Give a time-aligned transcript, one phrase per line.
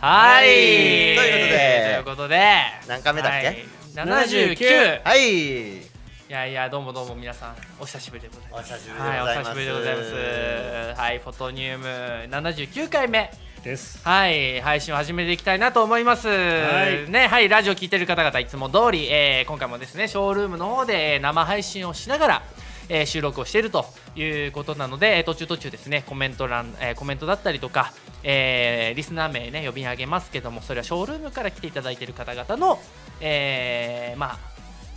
[0.00, 2.40] はい、ということで。
[2.88, 3.46] 何回目だっけ？
[3.48, 3.64] はい、
[3.94, 5.76] 79はい。
[5.76, 5.82] い
[6.28, 8.72] やいやどうもどうも皆さんお久しぶりでございます。
[8.72, 9.48] お久しぶりではいおございます。
[9.48, 11.00] 久しぶりでございます。
[11.00, 11.86] はいフォトニウム
[12.30, 13.30] 79回目。
[13.62, 14.00] です。
[14.02, 16.28] はい配信を始めていきたいなと思います。
[16.28, 17.10] はい。
[17.10, 22.42] ねはいラジオ聞いてる方々いつも通り、えー今回もですねショールームの方でえー生配信をしながら
[22.90, 23.86] えー収録をしていると
[24.16, 32.78] いうことなので、えー途中途中ですねコメント欄、えーコメントだったりとか、えーリスナー名ね呼び上げますけどもそれはショールームから来ていただいている方々の、
[33.20, 34.38] えーまあ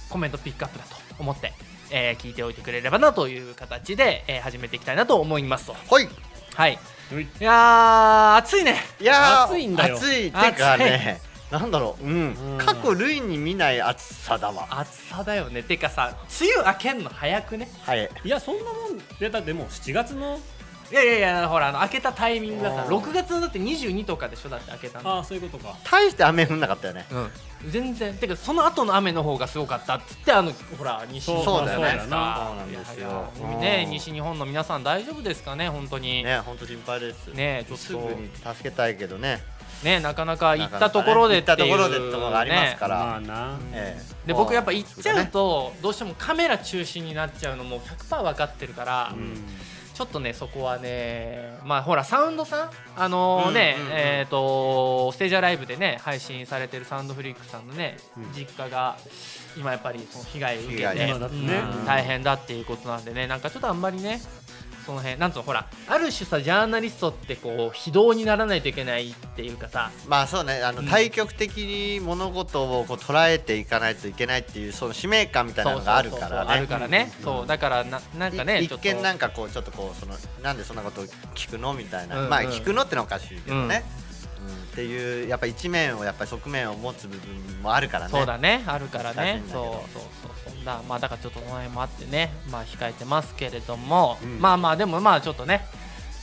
[0.10, 1.54] コメントピックアップだと思って、
[1.92, 5.74] えー聞いておいてくれればなという形で、えー始めていきたいなと思いますと。
[5.74, 6.10] はい。
[6.56, 6.74] はい。
[6.74, 7.44] い。
[7.44, 8.76] やー暑いね。
[9.00, 9.98] いやー暑いんだよ。
[9.98, 10.28] 暑い。
[10.28, 11.20] ってかね
[11.54, 12.04] なんだろう。
[12.04, 12.14] うん。
[12.34, 14.68] うん過去類に見ない暑さだわ。
[14.72, 15.62] 暑さだよね。
[15.62, 17.70] てかさ梅雨明けんの早くね？
[17.84, 18.10] はい。
[18.24, 20.40] いやそんなもんでだってもう7月の？
[20.92, 22.96] いやいやいやほらあの明けたタイミングがさあー。
[22.96, 24.50] 6月のだって22とかでしょ？
[24.50, 25.10] だって明けたの。
[25.12, 25.76] ああそういうことか。
[25.84, 27.06] 大して雨降んなかったよね。
[27.12, 27.72] うん。
[27.72, 28.16] 全然。
[28.16, 32.00] てかその後の雨の方がすごかったっつってあのほら西日そうだよね。
[32.02, 33.00] そうだそうなんですよ。
[33.00, 35.70] いやいやうんね西日本の皆さん大丈夫ですかね？
[35.70, 36.24] 本当に。
[36.24, 37.28] ね本当心配です。
[37.28, 37.84] ねちょっと。
[37.84, 39.40] すぐに助けたいけどね
[39.84, 42.98] ねなかなか行ったところでっていう行ったところでってところがありますから。
[42.98, 43.60] まあな。
[43.74, 44.28] ええ。
[44.28, 45.30] で僕やっぱ行っちゃうね。
[45.32, 49.36] とどうしてもカメラ中心になっちゃうのも100%分かってるから、うん。
[49.94, 58.34] ちょっとねそこはねまあほらサウンドさんあのね、うんうんうんえっ、とステージアライブでね配信されてるサウンドフリックさんのね、うん。
[58.34, 58.98] 実家が
[59.56, 60.84] 今やっぱりその被害を受けて、
[61.86, 64.20] 大変だっていうことなんでねなんかちょっとあんまりね
[64.86, 69.92] その辺なんつうのほらある種さジャーナリストってこう非道にならないといけないっていうかさ。
[70.08, 70.88] まあそうねあのうん。
[70.88, 76.68] 対極的に物事をこう捉えていかないといけないっていうその使命感みたいなのがあるかそうそうそうあるらね。
[76.68, 81.02] からね、そうだからななんかね一見なんかこうちょっとこうそのなんでそんなこと
[81.36, 82.30] 聞くのみたいな、うんうん。
[82.30, 83.84] まあ聞くのってのはおかしいけどね、
[84.48, 84.54] うん。
[84.54, 88.12] っていうやっぱ一面をやっぱり側面を持つ部分もあるからね。
[88.12, 88.64] そうだね。
[88.68, 89.44] あるからね。
[89.48, 90.32] そうそうそう
[90.64, 94.40] だまあだからちょっとその辺もあってねまあ控えてますけれども、うん。
[94.40, 95.66] まあまあでもまあちょっとね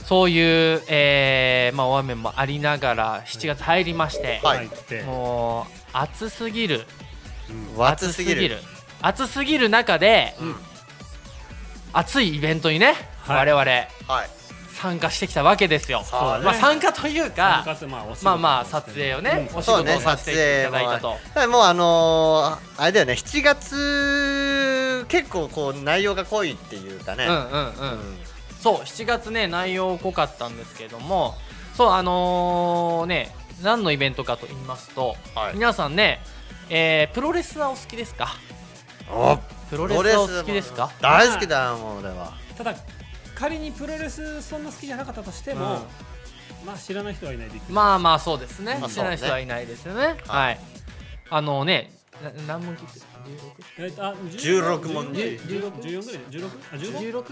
[0.05, 0.41] そうい
[0.75, 4.67] う、えーまあ、大雨もありながら7月入りまして、はい。
[4.67, 5.03] 入って。
[5.03, 6.87] もう暑すぎる。
[7.77, 7.87] うん。
[7.87, 8.59] 暑すぎる。
[9.03, 9.69] 暑すぎる。
[9.69, 10.57] 中で、うん。
[11.93, 13.47] 暑いイベントにね、はい。
[13.47, 13.63] 我々。
[13.63, 14.40] はい
[14.81, 16.07] 参加してきたわけですよ、ね。
[16.11, 19.59] まあ、参加というかまあまあまあ撮影をね、うん。
[19.59, 27.73] お仕事をさせていただいたと、だからもうあのーあれだよね7月結構こう内容が濃いっていうかね、うんうんうん、
[28.61, 31.35] そう7月ね内容濃かったんですけども
[31.75, 35.55] そうあのーね何のイベントかと言いますと、はい。
[35.55, 36.21] 皆さんね、
[36.71, 38.37] えープロレスはお好きですか？
[39.11, 39.37] お
[39.69, 40.91] プロレスはお好きですか？
[41.03, 42.33] 大好きだよもう俺は。
[42.57, 42.75] ただ
[43.41, 45.79] 仮にプロレスそんな好きじゃなかったとしても、
[46.67, 48.77] まあ知らない人はいないでまあまあそうですね。
[48.81, 50.17] まあ知らない人はいないですよね。
[50.27, 50.61] はい、
[51.31, 51.91] あのね
[52.47, 53.01] な何問切って？
[53.79, 57.25] えっとあ16問16 14ぐらい？16あ 15?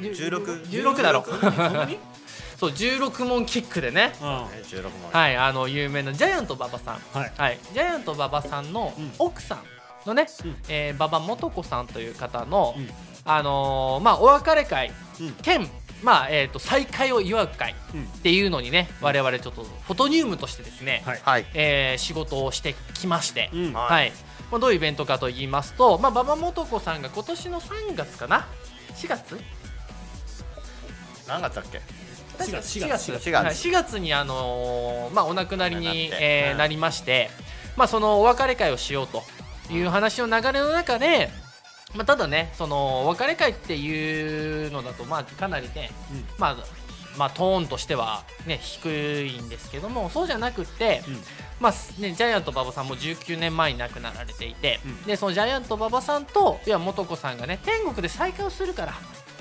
[0.00, 1.24] 16 16 16だろ。
[1.24, 1.98] そんなに？
[2.56, 4.12] そう16問キックでね。
[4.22, 4.90] あね16問。
[5.12, 7.00] はいあの有名なジャイアント馬場さん。
[7.12, 7.32] はい。
[7.36, 9.12] はい、ジャイアント馬場さんのうん。
[9.18, 9.58] 奥さん
[10.06, 10.56] のね、うん。
[10.68, 12.88] えー馬場素子さんという方の、うん
[13.26, 15.32] あのーまあ、お別れ会うん。
[15.42, 15.68] 兼、
[16.02, 18.02] まあえー、と再会を祝う会うん。
[18.04, 21.20] っていうのにね我々ちょっとフォトニウムとしてですね、はい。
[21.22, 21.46] はい。
[21.54, 23.72] えー仕事をしてきまして、うん。
[23.72, 23.92] はい。
[23.92, 24.12] はい。
[24.50, 28.46] まあ、どういうイベントかと言いますと、まあ、馬場素子さんが今年の3月かな
[28.94, 29.40] ？4月？
[31.26, 31.78] 何月だっけ
[32.38, 32.78] ？4月。
[32.78, 33.12] 4月。
[33.12, 33.32] 4月。
[33.32, 33.54] はい。
[33.54, 37.30] 4月に、あのーまあ、お亡くなりになえーなりまして、
[37.76, 39.22] まあ、そのお別れ会をしようと
[39.72, 41.30] いう話の流れの中で、
[41.94, 46.24] まあ、ただねそのお別れ会っていうのだと、まあ、かなりね、うん。
[46.38, 46.56] まあ
[47.16, 51.14] まあ、トーンとしては、ね、低いんですけどもそうじゃなくって、うん。
[51.60, 55.02] まあね、ジャイアント馬場さんも19年前に亡くなられていて、うん。
[55.04, 58.92] でそのジャイアント馬場さんといや素子さんがね天国で再会をするから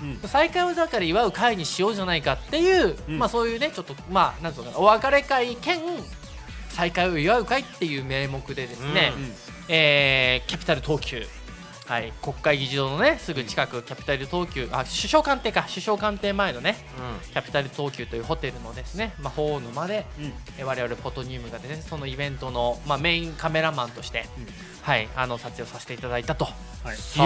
[0.01, 0.30] うん。
[0.30, 3.19] 再会をだから祝う会にしようじゃないかっていう、うん。
[3.19, 5.81] まあそういうねちょっとまあなんつうのかなお別れ会兼
[6.69, 9.33] 再会を祝う会っていう名目でですね、うん。
[9.68, 11.25] えーキャピタル東急
[11.85, 15.65] はい、国会議事堂のねすぐ近くキャピタル東急あ首相官邸か。
[15.69, 16.75] 首相官邸前のね
[17.31, 20.33] キャピタル東急というホテルのですね、まあ、ホールまで、うん。
[20.57, 24.25] え我々フォトニウムがですねそのイベントの、まあ、メインカメラマンとして、
[24.81, 26.51] はい、あの撮影をさせていただいたとは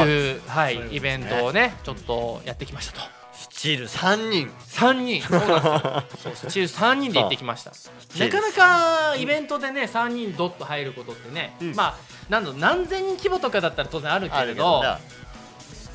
[0.03, 0.07] い。
[0.09, 0.95] いう、はいそういね。
[0.95, 3.18] イベントをねちょっとやってきましたと。
[3.39, 4.51] スチール3人。
[4.67, 5.21] 3人。
[5.21, 6.31] そうなんですよ。
[6.31, 7.71] そうスチール3人で行ってきました。
[8.19, 11.75] なかなかイベントでね3人ドッと入ることってね、うん。
[11.75, 11.97] まあ
[12.29, 14.83] なん何千人規模とかだったら当然あるけあれど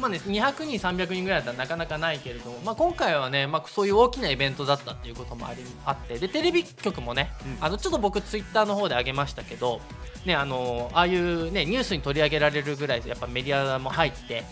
[0.00, 7.30] まあね、200人、300人ぐらいだったらなかなかないけれども、まあ、今回はね、まあ、そういう大きなイベントだったっていうこともありあってでテレビ局もね、
[7.60, 7.64] うん。
[7.64, 9.80] あのちょっと僕ツイッターの方で上げましたけど、
[10.26, 14.44] ね、あのああいう、ね、ニュースに取り上げられるぐらいやっぱメディアも入って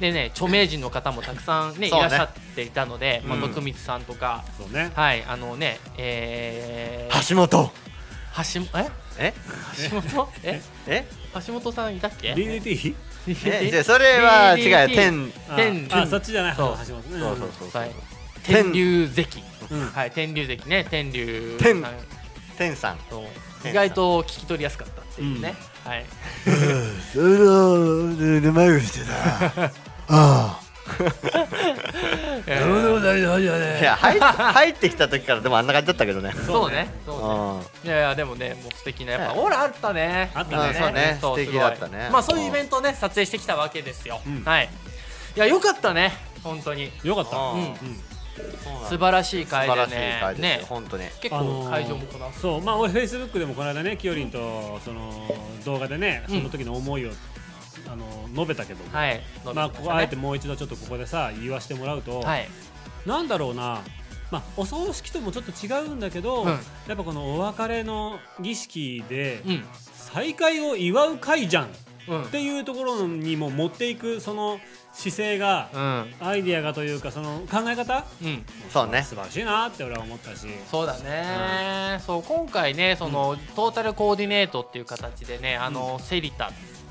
[0.00, 1.90] で、ね、著名人の方もたくさん、ねね。
[1.90, 4.90] らっしゃっていたので、まあ、うん徳光さんとか、そうね。
[4.94, 7.48] はいあのねえー、橋本。
[8.54, 8.90] 橋え？
[9.18, 9.34] え？
[9.90, 10.28] 橋本？
[10.42, 10.62] え？
[10.86, 11.06] え？
[11.46, 12.94] 橋本さんいたっけ？DDT?
[13.44, 13.68] え？
[13.70, 15.32] じゃあそれは違う天。
[15.48, 16.76] あ天あそっちじゃないそう。
[16.86, 17.20] 橋本ね。
[17.20, 17.82] そうそうそうそう。
[17.82, 17.90] はい、
[18.42, 18.72] 天。
[18.72, 19.86] 竜関、うん。
[19.90, 21.82] はい、天竜関ね、天竜天。
[21.82, 21.94] さん。
[22.56, 22.98] 天さん。
[23.68, 25.54] 意外と聞き取りやすかったっていうね、
[25.84, 26.06] はい、
[27.12, 29.06] それをうまくして
[29.54, 29.70] た
[30.10, 30.60] ああ。
[32.46, 33.80] えー。
[33.80, 36.32] いや入っ入ってきた時からでもあんな感じだったけどね。
[36.46, 40.30] そうね、そういやいやでもねもう素敵なやっぱねオーラあったね。
[40.34, 40.68] あったね。
[40.68, 41.18] うんそうね。
[41.20, 42.08] 素敵だったね。
[42.10, 44.20] まあそういうイベントをね撮影してきたわけですよ。
[44.26, 44.44] うん。
[44.44, 44.68] はい。
[45.36, 46.12] いや良かったね。
[46.42, 46.90] 本当に。
[47.04, 47.36] よかった。
[47.36, 47.60] あうん。
[47.60, 47.76] うん。
[48.88, 50.34] 素晴らしい会でね。
[50.38, 50.60] ね。
[50.68, 51.04] 本当に。
[51.20, 52.62] 結あのー構会場もこだわってそう。
[52.62, 55.34] まあ俺フェイスブックでもこの間ねきよりんとその
[55.64, 57.10] 動画でねその時の思いを
[57.90, 58.90] あの述べたけども。
[58.92, 59.20] はい。
[59.54, 62.48] まあここあえてもう一度ちょっとここでさ言わしてもらうとはい。
[63.06, 63.80] なんだろうな。
[64.30, 66.48] まあお葬式ともちょっと違うんだけどうん。
[66.50, 66.56] や
[66.94, 69.64] っぱこのお別れの儀式でうん。
[70.12, 71.68] 再会を祝う会じゃんっ
[72.08, 72.24] うん。
[72.26, 74.60] ていうところにも持っていくその
[74.92, 76.14] 姿勢がうん。
[76.20, 78.04] アイディアがというかその考え方？
[78.22, 78.44] うん。
[78.72, 79.02] そうね。
[79.02, 80.46] 素晴らしいなって俺は思ったし。
[80.70, 86.50] そうだね、そう今回ねその、トータルコーディネートっていう形でねあの、セリタ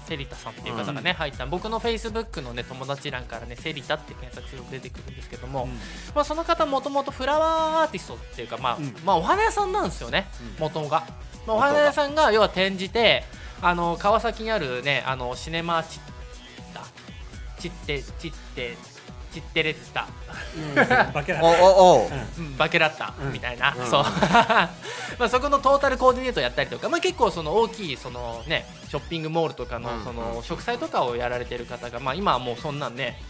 [0.10, 1.46] セリタさんっていう方がね、入った。
[1.46, 5.70] 僕のフェイスブックのね友達欄からねセリタって検索すると出てくるんですけども、うん。
[6.16, 8.96] まあ、その方もともとフラワーアーティストっていうか、まあうん。
[9.06, 10.28] まあ、お花屋さんなんですよね、
[10.58, 10.64] うん。
[10.64, 11.06] 元が、
[11.46, 13.24] まあ、お花屋さんが要は転じて
[13.62, 16.02] あの川崎にあるねあのシネマチッ
[16.74, 16.82] タ
[17.62, 18.78] チッテチッテ
[19.32, 20.08] チッテレッタ
[20.56, 21.14] うん。
[21.14, 22.10] バケラおおお。
[22.38, 22.58] うん。
[22.58, 23.34] バケラッタうん。
[23.34, 23.88] みたいな、うん。
[23.88, 24.04] そう。
[25.20, 30.04] まあそこのトータルコーディネートやったりとか、まあ、結構その大きいその、ね、ショッピングモールとかのうん。
[30.04, 33.22] その植栽とかをやられてる方が、まあ、今はもうそんなんね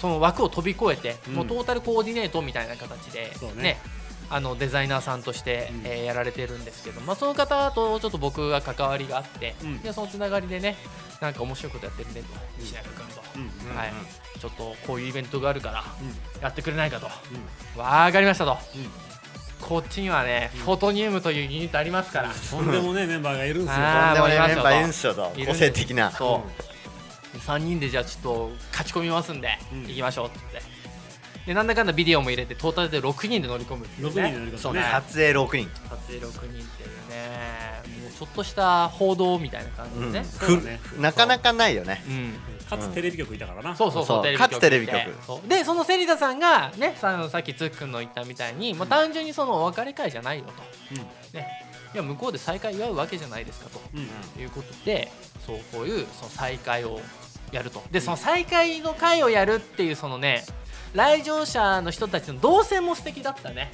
[0.00, 1.34] その枠を飛び越えて、うん。
[1.34, 3.78] もうトータルコーディネートみたいな形で、そうね
[4.28, 5.80] あのデザイナーさんとして、うん。
[5.84, 9.78] えーやられてるんですけど、まあ、その方とちょっと僕が関わりがあって、うん。
[9.80, 10.76] でそのつながりでね
[11.20, 12.26] なんか面白いことやってるねと
[12.58, 13.92] 西中君と、うんはい、
[14.38, 16.42] ちょっとこういうイベントがあるからうん。
[16.42, 17.08] やってくれないかと。
[17.74, 17.80] うん。
[17.80, 19.66] わかりましたと、うん。
[19.66, 23.74] こっちにはね、フォトニウムというユニットありますから、とんでもねえメンバーがいるんですよ。
[23.78, 25.32] あとんでもねーもういますよメンバーいるんすよと。
[25.46, 26.10] 個性的な。
[26.12, 26.44] そ
[27.34, 29.82] う、3人でじゃあちょっと勝ち込みますんで、うん。
[29.86, 30.75] 行きましょうっつって
[31.46, 34.80] でなんだかんだビデオも入れてトータルで6人で乗り込むっていう6ね人で乗り込むそうね。
[34.80, 35.70] ね撮影6人。
[35.88, 40.80] 撮影6人っていうねもうちょっとした報道みたいな感じでね、そうだね。
[40.82, 42.02] ふなかなかないよね。
[42.08, 42.10] う。
[42.10, 42.34] ん。
[42.68, 43.76] かつテレビ局いたからな。
[43.76, 44.36] そうそうそうそう。
[44.36, 44.96] かつテレビ局。
[44.96, 45.48] でそう。
[45.48, 50.52] でそのセリダさんがねささっきつっくんの言ったみたいに、まあ、単純にそのお別れ会じゃないよと、
[51.36, 51.46] ね、
[51.94, 54.42] いや向こうで再会祝うわけじゃないですかと、うん。
[54.42, 55.12] いうことで
[55.46, 57.00] そうこういうその再会を
[57.52, 57.84] やると。
[57.92, 60.44] でその再会の会をやるっていうそのね
[60.96, 63.70] 来場者の人たちの動線も素敵だったね。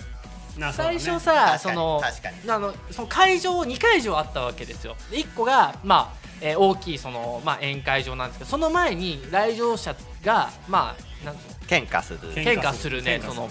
[0.75, 2.03] 最初さその
[2.47, 4.97] あのその会場2会場あったわけですよ。
[5.11, 11.37] で1個がまあえー大きいその、まあ、宴会場なんですけどその前に来場者がまあなん
[11.69, 12.19] 喧嘩する。
[12.35, 13.49] 喧嘩するねその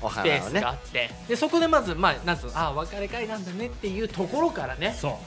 [0.00, 2.52] おスペースがあって、でそこでまずまあなんつうの？
[2.56, 4.94] あ別れ会なんだねっていうところからね。
[4.96, 5.18] そ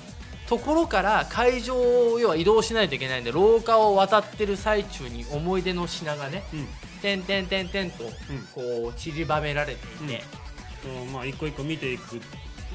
[0.46, 0.48] う。
[0.48, 6.68] ところから会場を要は移動しないといけないんで廊下を渡ってる最中に思い出の品がねうん
[7.02, 8.04] 点々点々と
[8.54, 10.24] こう散りばめられていて、
[10.84, 12.22] そうまあ一個一個見ていく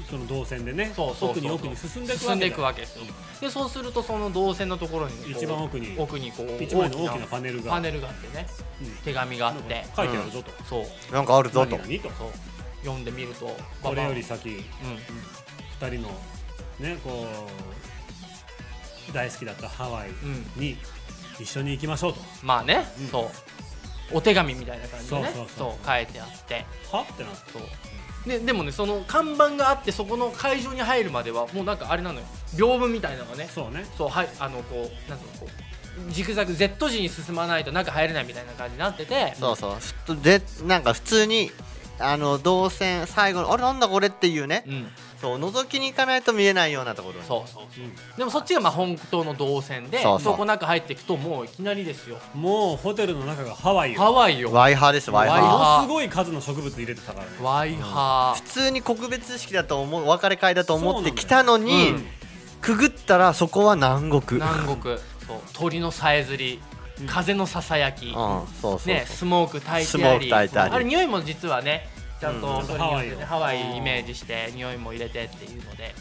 [0.09, 3.05] その動線でねそう奥に奥に進んでいく進んでいくわわけですよ。
[3.41, 5.95] でそうするとその動線のところに一番奥に。
[5.97, 7.71] 奥にこう一枚の大きなパネルが。
[7.71, 8.47] パネルがあってね。
[8.81, 8.91] うん。
[9.03, 9.85] 手紙があって。
[9.95, 10.51] 書いてあるぞと。
[10.63, 11.13] そう。
[11.13, 11.77] なんかあるぞと。
[11.77, 12.15] 何々と。
[12.15, 12.31] そう。
[12.83, 14.49] 読んでみるとこれよりバ先
[15.79, 16.09] バア二人の
[16.79, 17.27] ねこ
[19.09, 20.77] う大好きだったハワイうん、うん、に
[21.39, 22.19] 一緒に行きましょうと。
[22.43, 23.07] まあね、うん。
[23.07, 23.29] そう
[24.11, 25.47] お手紙みたいな感じでね。
[25.57, 26.65] そう書いてあって。
[26.91, 27.01] は？
[27.01, 27.51] ってなって。
[27.51, 27.61] そう。
[28.27, 32.25] ででもねその看板があってそこの会場に入るまではもうなんかあれなのよ。
[32.55, 33.49] 屏風みたいなのがね。
[33.53, 33.85] そうね。
[33.97, 35.47] そうはいあのこうなんつうのこ
[36.09, 39.33] うジグザグ Z 字に進まないと中入れないみたいな感じになってて。
[39.39, 39.77] そうそ
[40.13, 40.17] う。
[40.21, 41.51] でなんか普通に
[41.99, 44.63] あの動線最後のあれなんだこれっていうね。
[44.67, 44.87] うん
[45.19, 47.25] そう覗きに行かないと見えないようなところに。
[47.25, 50.37] そうそうでもそっちがまあ本当の動線でそうそう。
[50.37, 52.17] こ中入っていくともういきなりですよ。
[52.35, 53.99] もうホテルの中がハワイよ。
[53.99, 54.51] ハワイよ。
[54.51, 55.49] ワイハーですワイワイハー。
[55.49, 57.31] ハものすごい数の植物入れてたからね。
[57.41, 58.41] ワイハー。
[58.43, 62.05] 普通に告別式だと思うお別れ会だと思ってそうなんだよ来たのに、うん。
[62.61, 64.21] くぐったらそこは南国。
[64.21, 64.97] ー南国。
[65.27, 65.39] そう。
[65.53, 66.61] 鳥のさえずり。
[67.01, 67.07] うん。
[67.07, 68.13] 風のささやき、うん。
[68.13, 70.75] そうそうそう、ね、スモーク焚いスモークてあり焚いてあり。
[70.75, 72.65] あれ匂いも実はねちゃんとうん。
[72.65, 75.93] それによってねハハワワイよイイメージして匂いも入れてっていうので。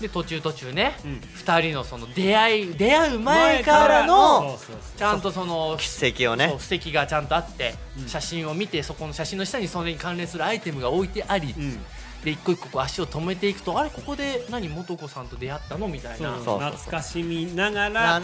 [0.00, 1.20] で途中途中ね、うん。
[1.34, 4.56] 二人のその出会い出会う前からの
[4.96, 6.48] ちゃんとその奇跡をね。
[6.50, 8.08] そう布石がちゃんとあって、うん。
[8.08, 11.78] 写真を見てそこの写真の下にそれに関連するアイテムが置いてあり、うん。
[12.24, 16.32] で一個一個こう足を止めていくとあれここで何素子さんと出会ったのみたいな。
[16.34, 18.22] 懐かしみながら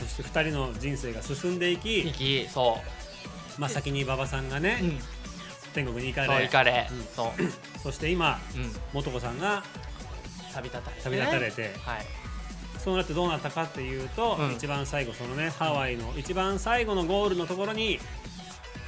[0.00, 2.78] そして2人の人生が進んでいき、行きそ
[3.58, 4.98] まあ、先に馬場さんがね、う、うん、
[5.72, 7.04] 天国に行かそうれ行かれ、うん。
[7.14, 7.30] そう、
[7.82, 8.38] そして今
[8.94, 9.62] うん、素子さんが
[10.54, 12.06] 旅立たれて、旅立たれて、はい。
[12.78, 14.52] そうなってどうなったかっていうと、うん。
[14.52, 18.00] 一番最後そのねハワイの一番最後のゴールのところに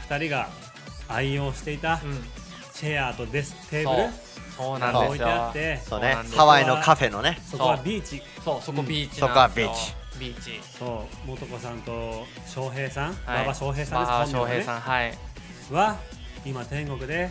[0.08, 0.48] 2人が
[1.08, 2.24] 愛用していたうん。
[2.74, 4.08] チェアとデステーブル
[4.56, 6.16] そうなん置いてあってそうね。
[6.34, 7.38] ハワイのカフェのね。
[7.44, 8.22] そこはビーチ。
[8.44, 9.72] そうそこうんビーチそこはなんですよ。
[10.18, 10.40] ビーチ。
[10.50, 10.60] ビーチ。
[10.78, 13.44] そう元子さんと正平さんはい。
[13.44, 14.36] 馬場正平さんです。
[14.36, 15.18] 本名翔平さんはい、
[15.70, 15.98] は
[16.44, 17.30] 今天国で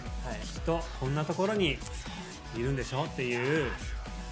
[0.53, 1.77] きっとこんなところに
[2.55, 3.67] いるんでしょっていう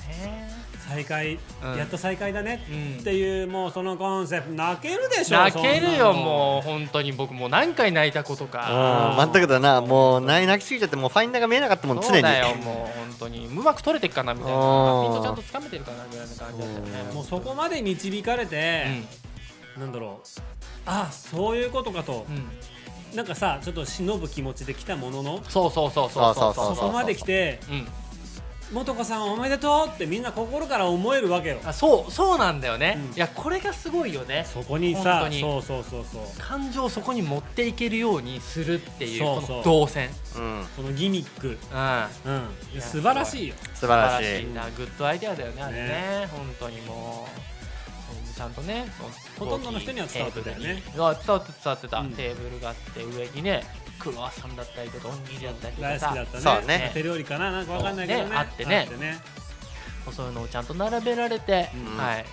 [0.10, 0.50] へ
[0.90, 1.78] 再会、うん。
[1.78, 3.00] やっと再会だねうん。
[3.02, 4.54] っていうもうそのコンセプト。
[4.56, 9.82] 泣けるでしょ泣けるよもう本当に僕もう何回泣いたことうんか全くだな。
[9.82, 14.58] もう泣泣きすぎちゃってもうファインダーが見えなかったもん常にそうだよもう本当にうまく取れてっかなみたいな。
[14.58, 17.14] うんピントちゃんとつかめてるかなぐらいの感じだったよね。
[17.14, 18.86] もうそこまで導かれて、
[19.78, 20.28] なんだろう。
[20.86, 22.26] あそういうことかと
[23.16, 26.36] なんかさちょっと忍ぶ気持ちで来たもののそうそうそうそう。
[26.36, 27.88] そうそうそこまで来てうん。
[28.72, 31.58] 素子さんおめでとうってみんな心から思えるわけよ。
[31.66, 33.16] あそうそうなんだよね、うん。
[33.16, 34.46] いやこれがすごいよね。
[34.48, 35.42] そこに本さ当に。
[35.42, 36.22] そうそうそうそう。
[36.38, 39.48] 感情をそこに持っていけるようにするっていうそうそう。
[39.48, 40.66] この動線、うん。
[40.78, 41.48] このギミック。
[41.48, 41.58] うん、うん。
[42.76, 43.56] や素晴らしいよ。
[43.74, 44.54] 素晴らしい。
[44.54, 45.88] なグッドアイデアだよねあれね。
[45.88, 46.30] ね。
[46.32, 47.59] 本当にもう
[48.40, 48.86] ちゃんとね
[49.38, 50.82] ほとんどの人には伝わってたよね。
[50.94, 52.12] 伝わって伝わってた、うん。
[52.12, 53.64] テーブルがあって上にね
[54.00, 56.14] クロワッサンだったりとかおにぎりだったりとかさ。
[56.16, 56.68] 大好きだったね。
[56.68, 56.92] ね。
[56.94, 58.30] 手料理かななんかわかんないけどね。
[58.30, 58.88] ねあってね。
[58.98, 59.20] ね。
[60.14, 61.98] そういうのをちゃんと並べられて、うん。
[61.98, 62.26] はい。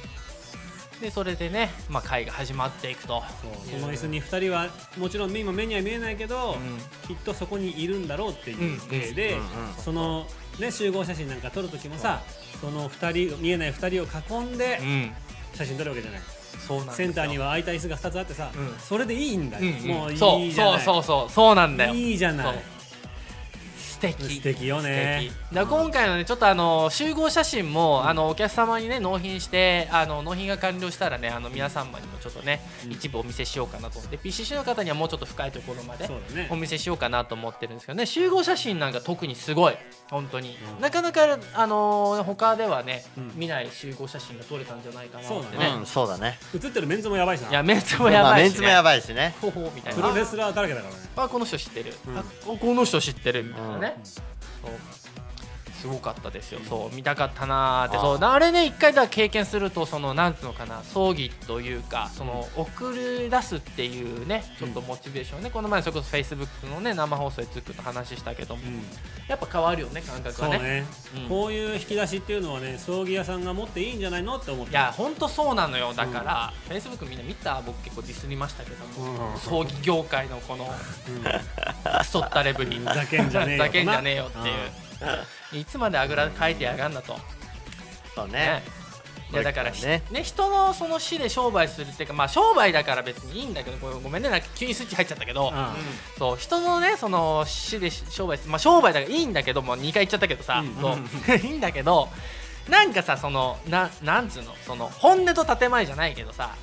[1.01, 3.25] でそれでね、まあ、会が始まっていくと。
[3.69, 6.79] その椅子に2人はもちろん今目には見えないけど、うん。
[7.09, 9.39] きっとそこにいるんだろうっていう体で、うん。
[9.41, 9.47] うん。
[9.77, 10.29] その、
[10.61, 12.23] ね、集合写真なんか撮る時もさ
[12.61, 15.13] その2人見えない2人を囲んでうん
[15.57, 16.21] 写真撮るわけじゃない、
[16.67, 18.75] そうなんセンターには空いた椅子が2つあってさ、うん。
[18.79, 19.91] それでいいんだよ、うん。
[19.91, 20.81] うんもういいそうじゃない。
[20.81, 21.95] そうそうそうそうなんだよ。
[21.95, 22.76] いいじゃない
[24.15, 24.35] 敵。
[24.37, 25.31] 素敵よね。
[25.53, 32.93] だ今回のねちょっとあの集合写真も、あのお客様にね納品してあの納品が完了したらねあの皆様にもちょっとね、うん。
[32.93, 36.09] 一部お見せしようかなと思って PCC の方にはもうちょっと深いところまで
[36.51, 39.75] お見せしようかなと思ってるんですけどね集合写真なんか特にすごい。
[40.11, 40.81] 本当に、うん。
[40.81, 43.33] なかなかあの他ではね、うん。
[43.35, 45.75] 見ない集合写真が撮れたんじゃないかなそうだってね。
[45.79, 46.39] うんそうだね。
[46.55, 47.51] 写ってるメンズもやばいしな。
[47.51, 48.49] いやメンツもやまあばいし、ね。
[48.49, 49.35] メンツもやばいしね。
[49.41, 50.95] ほほみたいプなロレスラーだらけだから。
[50.95, 55.06] ねあこの人知ってる、うんあここの人知ってるみたいなね、うんそう
[55.87, 57.99] すごかったですよ、そう見たかったなーって。
[57.99, 68.83] そうあれね一回だ経験するとそのなんつうのかな葬儀というかその送り出すっていうねちょっとモチベーションね、この前それこそフェイスブックのね生放送でつくと話したけども、うん。
[69.29, 70.57] やっぱ変わるよね感覚はね。
[70.57, 70.87] そうね、
[71.25, 71.29] うん。
[71.29, 74.37] こういう引き出しっていうのはね葬儀屋さんが持っていいんじゃないの？
[74.37, 74.73] って思って。
[74.73, 75.93] いやほんとそうなのよ。
[75.95, 79.39] だから、フェイスブックみんな見た僕結構ディスりましたけども、うん。
[79.39, 80.75] 葬儀業界のこのうん。
[82.05, 82.85] そったレベルに。
[82.97, 84.55] ざけんじゃねえよ ざけんじゃねえよっていう
[85.59, 87.17] いつまであぐらかいてやがんだと。
[88.15, 88.33] そうね。
[88.33, 88.63] ね。
[89.33, 95.55] いやだからひねね人のその死で商売するっていうかまあ商売だから別にいいんだけどごめんねなんか急にスイッチ入っちゃったけど、うん。
[96.19, 100.75] そう人のねその死で商売するまあ商売だからいいんだけどもう2回言っちゃったけどさ、うん。
[100.81, 101.37] そう。
[101.45, 102.09] いいんだけど
[102.69, 106.55] なんかさそのななんつうのその本音と建前じゃないけどさ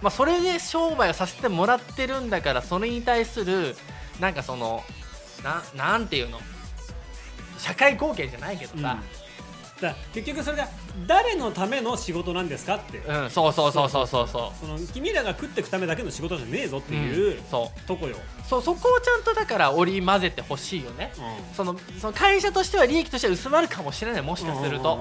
[0.00, 3.76] まあそれで商売をさせてもらってるんだからそれに対する
[4.20, 4.84] なんかその
[5.42, 6.40] ななんていうの
[7.58, 8.98] 社会貢献じゃないけどうんさ、
[9.80, 10.68] だ結局それが
[11.06, 12.98] 誰のための仕事なんですかって。
[12.98, 14.52] うんそうそうそうそうそうそう。
[14.60, 17.80] その君らが食っていくためだけの仕事じゃねえぞっていう、うんそう。
[17.86, 18.16] とこよ、
[18.48, 21.12] そうそこをちゃんとだから織り交ぜてほしいよね。
[21.16, 24.98] うそのその会社としては利益としては薄まるかもしれないもしかすると。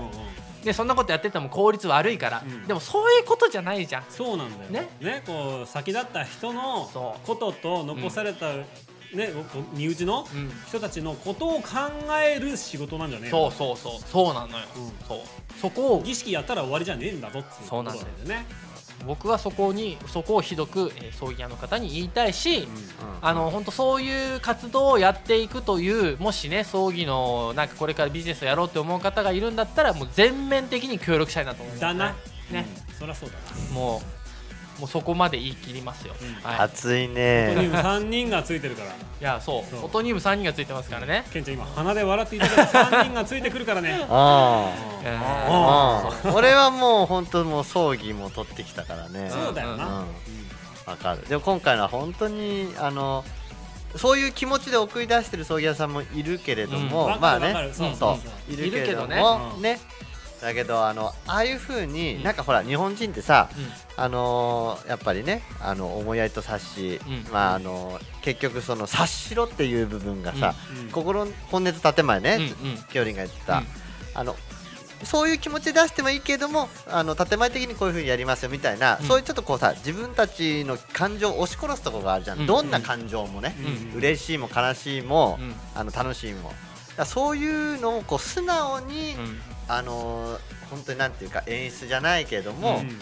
[0.63, 2.67] でそんなことやってても効率悪いから、うん。
[2.67, 4.03] でもそういうことじゃないじゃん。
[4.09, 4.69] そうなんだよ。
[4.69, 4.89] ね。
[5.01, 6.89] ねこう先立った人の
[7.25, 8.47] ことと残された、
[9.13, 9.31] ね
[9.73, 10.51] 身内のうん。
[10.67, 11.67] 人たちのことを考
[12.19, 14.01] える仕事なんじゃねえそううそうそう。
[14.05, 15.07] そうなのよ、うん。
[15.07, 15.19] そう。
[15.59, 17.69] そこを儀式やったら終わりじゃねえんだぞっていう。
[17.69, 18.07] そうなんだよ。
[18.25, 18.45] ね。
[19.05, 22.67] 僕はそこにそこをひどく、えー葬儀屋の方に言いたいし、
[23.21, 32.15] あの本当そういう活動をやっていくというもしね葬儀のなんかこれからビジネスをやろうって思う方がいるんだったらもう全面的に協力したいなと思います、だな。
[32.51, 32.95] ね、うん。
[32.95, 33.71] そりゃそうだな。
[33.71, 34.01] もう
[34.79, 36.33] もうそこまで言い切りますよ、うん。
[36.43, 38.89] はい、熱いここにねも3人がついてるから。
[38.89, 39.63] いやそう。
[39.69, 39.79] そう。
[39.81, 41.25] フォトニウム3人がついてますからね。
[41.33, 44.05] ケンちゃん今鼻で笑っていただいた3人がついてくるからね。
[44.09, 44.71] あ
[45.03, 46.33] えーあああ。
[46.35, 49.29] 俺はもう本当もう葬儀も取ってきたからね。
[49.31, 49.91] そうだよな、うん。
[49.93, 50.05] うん。
[50.85, 51.27] わかる。
[51.27, 53.23] でも今回のは本当にあの
[53.95, 57.19] そういう気持ちで送り出してる葬儀屋さんもいるけれども、うん。
[57.19, 57.53] まあね。
[57.73, 58.51] そうそそう。
[58.51, 59.73] ういるけれどもどね。
[59.73, 59.79] ね
[60.41, 62.23] だけどあのああいう風に、うん。
[62.23, 64.03] なんかほら日本人ってさうん。
[64.03, 67.33] あのーやっぱりねあの思いやりと察し、うん。
[67.33, 70.53] まああの結局その察しろっていう部分がさ、
[70.83, 70.89] うん。
[70.91, 72.39] 心本音と建前ね、
[72.91, 73.65] きょうりんが言ってた、うん。
[74.13, 74.35] あの
[75.03, 79.05] そういう気持ちで出してもいいけれどもあの建前的にこういうふうにやりますよみたいな、うん。
[79.05, 82.45] そういうちょっとこうさ自分たちの感情を押し殺すところがあるじゃん、うん。
[82.45, 83.55] どんな感情もね、
[83.93, 83.97] うん。
[83.97, 85.55] 嬉しいも悲しいも、うん。
[85.75, 86.51] あの楽しいも。
[87.05, 92.99] そういうのをこう素直に、うんあのー本当になんていうか演出じゃないけれども、うん。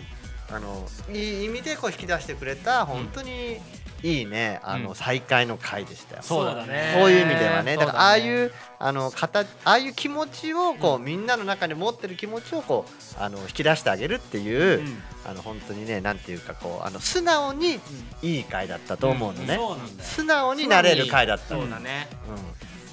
[0.56, 3.58] あのいい意味でこう引き出してくれた本当に
[4.04, 4.96] いいね、あのうん。
[4.96, 6.22] 再会の回でしたよ。
[6.22, 6.94] そうだね。
[6.96, 15.02] そういう意味ではね、だからああいそううあの形ああいう気持ちをこう、みんなの中に持ってる気持ちをこうあの引き出してあげるっていう、うん。
[15.26, 17.80] あの本当にねなんていうかこうあの素直に
[18.22, 19.56] いい回だったと思うのね。
[19.56, 21.56] そうなん素直になれる回だった。
[21.56, 22.08] そうだね。
[22.30, 22.36] うん。
[22.36, 22.40] い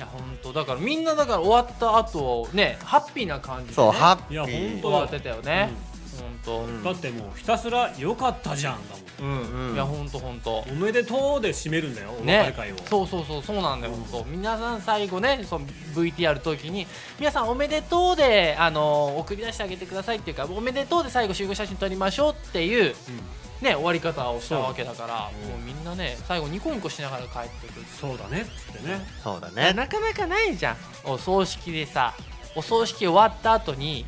[0.02, 4.72] や本当だからみんなだから終わった後ねハッピーな感じで、ね、そうハッいやピー。
[4.72, 5.70] 本当終わってたよね、
[6.20, 6.82] 本うん。
[6.82, 9.74] だってもうひたすら良かったじゃんだ当うん、うん。
[9.74, 10.50] いや本当本当。
[10.50, 14.00] もんおめでとうで締めるんだよお別れね会を、そうそうそうそうなんだよ、うん。
[14.02, 14.30] 本当。
[14.30, 16.86] 皆さん最後ねその VTR の時に
[17.18, 22.94] 皆さんおめでとうであの送り出してあげてくださいっていうかおめでとうで最後集合写真撮りましょうっていう
[23.62, 27.86] ね終わり方をしたわけだからもうみんなね最後ニコニコしながら帰ってくる。
[28.00, 29.00] そうだねっつってね。
[29.22, 29.72] そうだね。
[29.72, 30.76] なかなかないじゃん。
[31.04, 32.14] お葬式でさ
[32.54, 34.04] お葬式終わった後に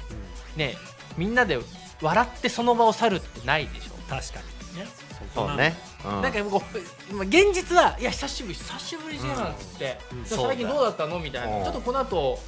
[0.57, 0.75] ね
[1.17, 1.59] みんなで
[2.03, 3.93] 笑ってその場を去るってないでしょ。
[4.09, 4.41] 確か
[4.75, 4.87] にね。
[5.35, 5.75] そうね。
[6.05, 6.23] うん。
[6.23, 6.79] なんかこう
[7.11, 10.25] 今現実はいや久しぶり久しぶりじゃんっつって、うん。
[10.25, 11.19] 最近どうだったの？
[11.21, 11.61] みたいな、う。
[11.61, 12.39] んちょっとこの後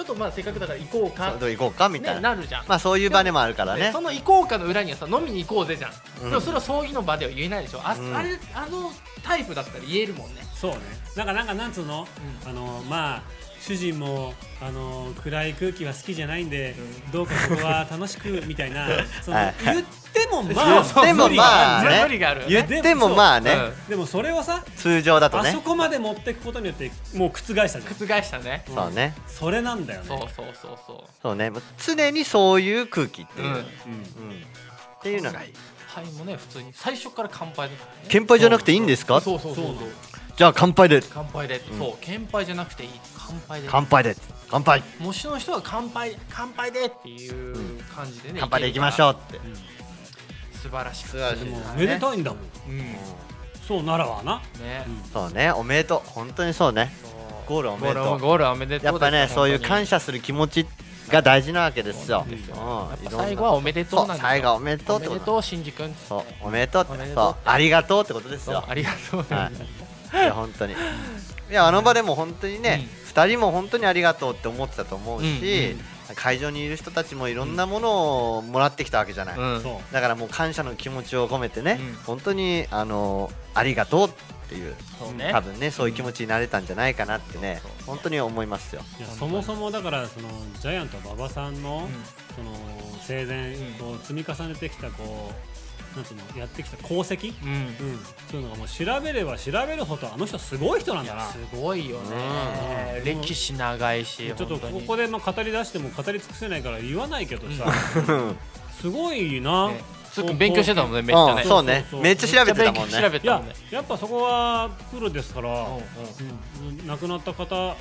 [0.00, 1.30] ちょっとまあせっかくだから行こうか。
[1.32, 2.34] そうどう行こうかみたいね、な。
[2.34, 3.80] なるじゃん、まあそういう場でもあるからね。
[3.82, 4.00] でそ。
[4.00, 5.92] の行こうかの裏にはさ飲みに行こうぜじゃん、
[6.24, 6.30] うん。
[6.30, 7.80] でもそれは葬儀の場では言えないでしょ。
[7.84, 8.16] あ,、うん。
[8.16, 8.90] あれあの
[9.22, 10.40] タイプだったら言えるもんね。
[10.54, 10.78] そうね。
[11.16, 12.08] なんかなんかなんつうの、
[12.46, 13.22] あのまあ
[13.60, 16.74] 主人もあの暗い空気は好きじゃないんで、
[17.06, 17.10] うん。
[17.12, 18.88] どうかここは楽しくみたいな
[19.22, 19.54] そのはい。
[19.64, 22.02] 言ってもまあ 言ってもまあね。
[22.02, 22.44] 無理がある。
[22.48, 23.56] 言ってもまあね、
[23.88, 25.50] でもそれをさ通常だとね。
[25.50, 25.60] あそ。
[25.60, 27.82] こまで持っていくことによってもう覆したじゃん。
[27.82, 28.64] 覆したね。
[28.68, 28.74] うん。
[28.74, 29.14] そうね。
[29.26, 30.06] それなんだよね。
[30.08, 31.52] そうそうそうそそうね。
[31.84, 33.46] 常にそういう空気っていう。
[33.46, 33.52] うん。
[33.52, 33.58] うん。
[33.58, 33.64] うん。
[34.98, 35.42] っていうのが。
[35.42, 35.50] いい。
[35.50, 35.54] う
[35.92, 38.08] はいもね普通に最初から乾杯だからね。
[38.10, 39.20] 乾杯じゃなくていいんですか？
[39.20, 39.74] そうそうそうそう。
[40.36, 41.02] じゃあ乾杯で。
[41.12, 41.78] 乾杯で、うん。
[41.78, 42.90] そう乾杯じゃなくていい
[43.26, 43.68] 乾杯で。
[43.70, 44.16] 乾杯で。
[44.50, 44.82] 乾杯。
[44.98, 49.40] 模試の人は乾杯乾杯でっていう感じでね、乾杯でいきましょううって。
[50.58, 51.44] 素晴らしく素晴らしい。
[51.44, 51.64] でもね。
[51.76, 52.40] めでたいんだもん。
[52.68, 52.78] うん。
[52.78, 53.00] ね
[53.66, 54.42] そうならはな、
[55.12, 55.52] そうね。
[55.52, 56.08] おめでとう。
[56.10, 56.92] 本当にそうね。
[57.02, 57.12] そう。
[57.46, 58.18] ゴールおめでとう。
[58.18, 60.66] ゴールおめでとうやっぱねそういう感謝謝する気持ち
[61.08, 62.26] が大事なわけですよ。
[63.10, 64.22] 最後はおめでとうなんですよ。
[64.22, 65.14] そう最後はおめでとうおってこと。
[65.14, 66.24] めでとう新次君そう。
[66.42, 66.92] おめでとうって。
[66.92, 67.36] おめでとうそう。
[67.44, 68.64] ありがとうってことですよ。
[68.66, 69.50] ありがとう、は
[70.12, 70.24] い。
[70.24, 70.72] いや本当に。
[70.72, 70.76] い
[71.52, 75.76] やあの場でも本当にね、二人も本当にありがとうって思ってたと思うし、
[76.14, 79.36] 会場にいる人たちもいろんなものをもらってきたわけじゃない、
[79.90, 81.94] だからもう感謝の気持ちを込めてね、うん。
[82.04, 84.12] 本当にあのありがとうっ
[84.48, 85.30] ていうそうね。
[85.32, 88.82] 多分ねそういう気持ちになれたんじゃないかなってね本当に思いますよ。
[89.00, 90.28] いやそもそもだからその
[90.60, 91.88] ジャイアント馬場さんの、
[92.36, 92.52] その
[93.02, 93.74] 生前うん。
[93.74, 95.59] こう積み重ねてきたこう
[95.96, 97.98] なんつうのやってきた功績、うん、うんうん、
[98.30, 101.26] そういうのがもう調べれば調べるほどあの人すごい人なんだな。
[101.26, 102.16] すごいよね、
[102.98, 103.04] うん。
[103.04, 107.72] 歴史長いしちょっとここでまあ語り出しても語り尽くせないから言わないけどさ、
[108.08, 108.36] うん。
[108.80, 109.82] すごいな、ね。
[110.12, 111.44] つっくん勉強してたもんねめっちゃね。
[111.44, 111.80] そうね。
[111.82, 113.20] そうそうめっちゃ調べてたもんめっちゃ勉強調べね。
[113.20, 113.54] いやてたもんね。
[113.70, 115.76] やっぱそこはプロですから、うん。
[115.76, 117.74] うん亡くなった方うん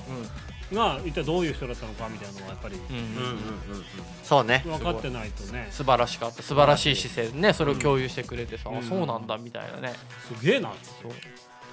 [0.74, 3.36] が一体どういう人だったのかみたいなのはやっぱりうんうんうんう
[3.82, 3.86] ん。
[4.24, 4.64] そうね。
[4.66, 5.68] 分かってないとね。
[5.72, 6.44] 素晴らしかった。
[6.44, 7.54] 素晴らしい姿勢でね。
[7.54, 8.78] それを共有してくれてさ、うん。
[8.80, 9.94] あそうなんだみたいなね。
[10.38, 10.72] すげえな。
[11.02, 11.12] そう。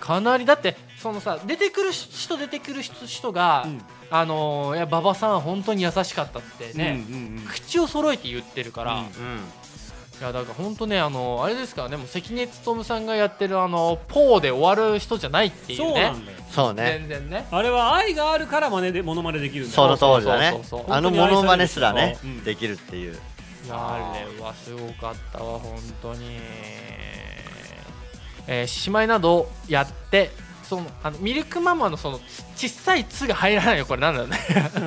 [0.00, 3.80] かなりだってそのさ出てくる人出てくる人人が、うん。
[4.10, 7.44] あのーいや馬場さんは本当に優しかったってね、うんうんうん。
[7.46, 8.98] 口を揃えて言ってるから、うん。
[9.00, 9.40] いうん
[10.22, 15.86] やだから本当ねあのあれですからねもう関根勤さんがやってるあのポーで終わる人じゃないっていうね。
[15.86, 16.98] そうなんだよそうね。
[17.00, 17.46] 全然ね。
[17.50, 20.94] あれは愛があるから真似でモノマネできるんだそよの通りだねそうそうそうそう。
[20.94, 23.12] あのモノマネすらねうんできるっていう。
[23.12, 26.38] いやあれはすごかったわ本当に。
[28.48, 30.30] えー、獅子舞などをやって
[30.68, 32.18] そのあのミルクママのその
[32.56, 34.38] つ小さい「つ」が入らないよこれなんだろうね。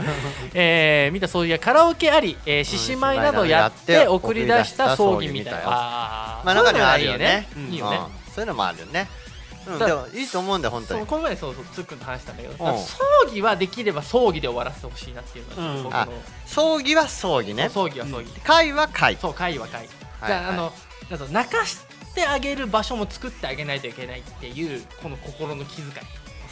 [0.54, 5.60] えー見たそういうカラオケありえー獅子舞などやって送り出した葬儀みたいな。
[5.65, 7.48] あーまあ中にはあるよね。
[7.70, 8.00] いいよね。
[8.34, 9.10] そういうのもあるよね。
[9.68, 11.06] うんだでもいいと思うんだよ本当に。
[11.06, 15.96] この前そうそうつっくんと話したんだけど、葬儀はできれば葬儀で終わらせてほしいなっていうのが、うん。
[15.96, 16.22] あ僕の。
[16.46, 17.70] 葬儀は葬儀ね。
[17.70, 19.18] 葬儀は葬儀、会は会。
[19.22, 19.88] そう会は会、
[20.22, 20.46] はいはい。
[20.46, 20.74] あの
[21.10, 21.78] なんか泣かし
[22.13, 25.91] てあげる場所も作ってあげないといけないっていうこの心の気遣い。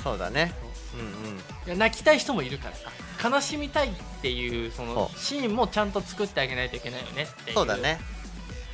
[0.03, 0.53] そうだね。
[0.93, 1.37] うんうん。
[1.37, 2.91] いや泣きたい人もいるからさ。
[3.29, 3.91] 悲しみたいっ
[4.21, 7.55] ていうそのシーンもちゃんと作ってあげないといけないよねっていう。
[7.55, 7.99] そうだね。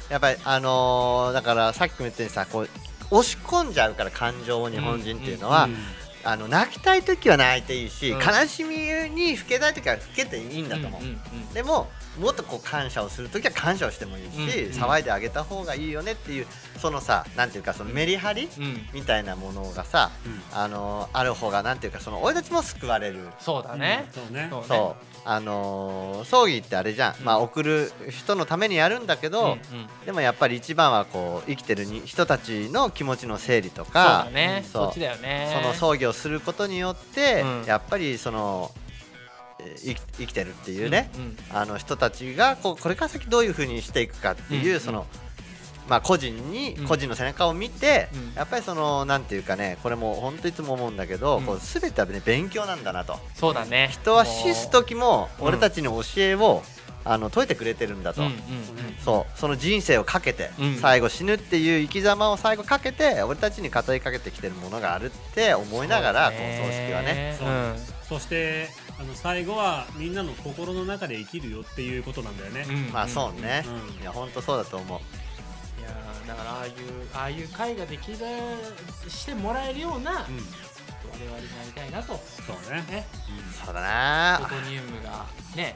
[0.09, 2.69] やっぱりあのーだからさっきも言ったようにさこう
[3.11, 5.75] 押し込んじゃうから感情を日本人っていうのは、うん。
[6.25, 8.19] あの泣きたい時は泣いていいし、うん。
[8.19, 8.77] 悲しみ
[9.09, 11.15] にふけたい時はふけていいんだと思う、うんうんう
[11.51, 11.53] ん。
[11.53, 16.47] でももっとこう感謝をする時は感謝をしてもいいし、うん騒いであげた方がいいよねっていう
[16.77, 18.87] そのさなんていうかそのメリハリうん。
[18.93, 20.41] みたいなものがさ、うん。
[20.57, 23.19] あのある方がなんていうかその俺たちも救われる。
[23.39, 24.47] そうだね、そうね。
[24.49, 24.67] そうね。
[24.67, 25.05] そう。
[25.25, 27.25] あのー葬儀ってあれじゃん、うん。
[27.25, 29.59] まあ送る人のためにやるんだけど、うんうん。
[30.05, 34.63] でもやっぱり一番はこう生きてるに人たちの気持ちの整理とそうかだね。
[34.71, 34.83] そう。
[34.85, 35.51] そっちだよね。
[35.61, 37.63] その葬儀をすることによって、うん。
[37.65, 38.82] やっぱりそのえー
[40.17, 41.37] 生きてるっていうね、うんうん。
[41.51, 45.05] あの人たちがこうこれから先どういうふうにしていくかっていう、うんその
[45.89, 46.87] まあ個人に、うん。
[46.87, 48.33] 個人の背中を見て、うん。
[48.35, 51.45] やっぱりそのなんていうかねこれも本当いつも思うんだけど、うん。
[51.45, 53.17] こう全てはね勉強なんだなと。
[53.35, 53.89] そうだね。
[53.91, 55.47] 人は死す時もうん。
[55.47, 56.63] 俺たちに教えを、
[57.05, 58.41] あの解いてくれてるんだと、うんうんうん。
[59.03, 59.37] そう。
[59.37, 60.75] その人生をかけて、うん。
[60.77, 67.37] 最後死ぬっていう生き様を最後かけて俺たちに語りかけてきてるものがあるって思いながら、この葬式はね
[68.13, 72.93] そしてあの最後はみんなの心の中で生きるよっていうことなんだよね、うん。
[72.93, 74.01] まあそうね、うん。
[74.01, 74.99] いや本当そうだと思う。
[75.81, 76.73] いやーだからああいう
[77.13, 78.17] ああいう会ができる
[79.07, 80.17] してもらえるような、うん。
[80.17, 82.13] 我々になりたいなと。
[82.45, 82.83] そうね。
[82.89, 83.07] ね。
[83.65, 84.37] そうだな。
[84.43, 85.75] フォトニウムがね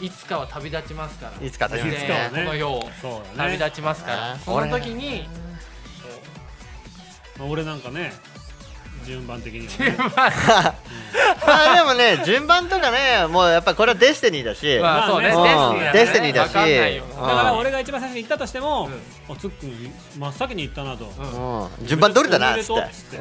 [0.00, 1.46] いつかは旅立ちますから。
[1.46, 5.28] いつか旅立ついつかはねこの世をそうだ旅ね立ちますから、あーその時に
[7.38, 8.12] まあ俺なんかね
[9.04, 9.96] 順番的にはね。
[11.46, 15.92] まあでもね順番とかねもうやっぱこれは destiny だし、まあそうね、うん。
[15.92, 16.54] destiny だし。
[16.54, 17.04] わかんないよ。
[17.04, 19.32] うんだから俺が一番最初に行ったとしても、うん。
[19.32, 21.62] おつっくん真っ先に行ったなと、うん。
[21.62, 21.86] うん。
[21.86, 23.18] 順番通りだなっつって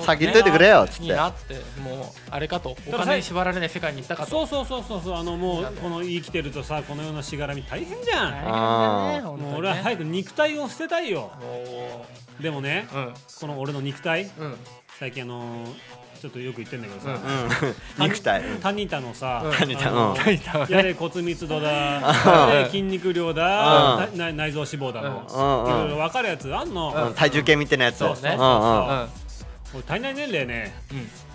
[0.00, 1.02] 先言っといてくれよっつって。
[1.04, 2.76] いいなっつってもうあれかと。
[2.88, 4.30] お金に縛られない世界に行ったかと。
[4.30, 11.30] そうそうそうそうそうあのもうこの生きてるとさこの世のしがらみ大変じゃん、大変だね俺は早く肉体を捨てたいよ。
[11.42, 13.14] おでもねーうん。
[13.40, 14.56] この俺の肉体うん。
[14.98, 15.68] 最近あのー
[16.22, 18.04] ちょっとよく言ってんだけどさ、うん。
[18.04, 18.08] うん。
[18.08, 18.42] 肉体。
[18.42, 19.52] うんタニタのさ、うん。
[19.56, 20.76] タニタあのうんタニタはね。
[20.76, 25.64] やれ骨密度だ、筋肉量だ、内臓脂肪だの、うん。
[25.64, 25.68] うん。
[25.68, 27.14] いろいろ分かるやつあんの、うん。
[27.14, 27.98] 体重計みたいなやつ。
[27.98, 28.40] そうそううんう。
[28.40, 28.44] ん。
[28.44, 28.44] うん。
[28.44, 29.08] 俺
[29.80, 30.74] 体内年齢ね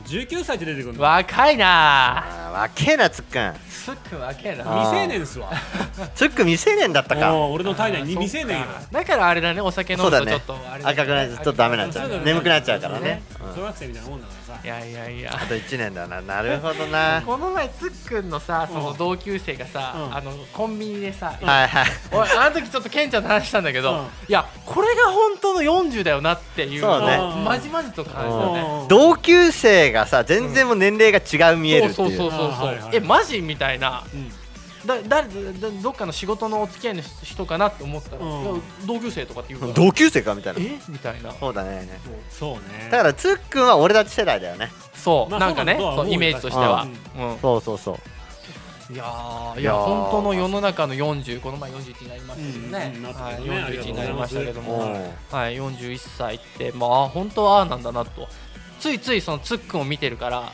[0.05, 1.03] 19歳って出てくるうんの。
[1.03, 2.17] 若いな。
[2.17, 3.53] あーわけえなつっくん。
[3.67, 4.63] すっくん若いな。
[4.67, 5.51] あ未成年っすわ。
[6.13, 7.31] つっくん未成年だったか。
[7.31, 12.21] もう俺の体内に未成年よだからあれだねお酒飲むとちょっとあれだね赤くなっちゃうちょっとダメになっちゃそうだね。
[12.21, 13.21] う眠くなっちゃうからね。
[13.55, 14.59] 小学生みたいなもんだからさ。
[14.63, 15.35] いやいやいや。
[15.35, 16.21] あと1年だな。
[16.21, 17.21] なるほどな。
[17.27, 18.97] この前つっくんのさそのうん。
[18.97, 20.15] 同級生がさ、うん。
[20.15, 21.87] あのコンビニでさ、はいはい。
[22.11, 23.99] おいあの時ちょっとケンちゃんと話したんだけど、うん。
[23.99, 27.17] いやこれが本当の40だよなっていうそうね。
[27.17, 28.79] のをまじまじと感じたね。
[28.81, 28.87] うん。
[28.87, 32.07] 同級生がさ全然もう年齢が違う見えるってそう。
[32.07, 32.89] いうそうそうそうそう、はいはい。
[32.93, 33.41] えマジ？
[33.41, 34.03] みたいな。
[34.13, 34.31] うん
[34.87, 38.61] だ誰だどっかの仕事のお付き合いの人かなって思ったら、うん。
[38.87, 39.67] 同級生とかって言うか。
[39.67, 40.59] ら同級生かみたいな。
[40.61, 40.79] え？
[40.87, 41.31] みたいな。
[41.33, 41.87] そうだね。
[42.31, 42.89] そうね。
[42.89, 44.71] だからつっくんは俺たち世代だよね。
[44.95, 47.39] そう、まあなんかねそうなんだとは思うそうイメージとしては、うん。
[47.39, 47.91] そうそうそ
[48.89, 48.93] う。
[48.93, 49.75] いやーいいやー。
[49.75, 54.31] や本当の世の中の40この前41になりましたけどね,、うんうんなったはい、けどねありが41とうございます。
[54.31, 54.93] になりましたけどうも、ん
[55.31, 58.27] はい、41歳ってまあ本当はああなんだなと。
[58.79, 60.53] ついついそのつっくんを見てるから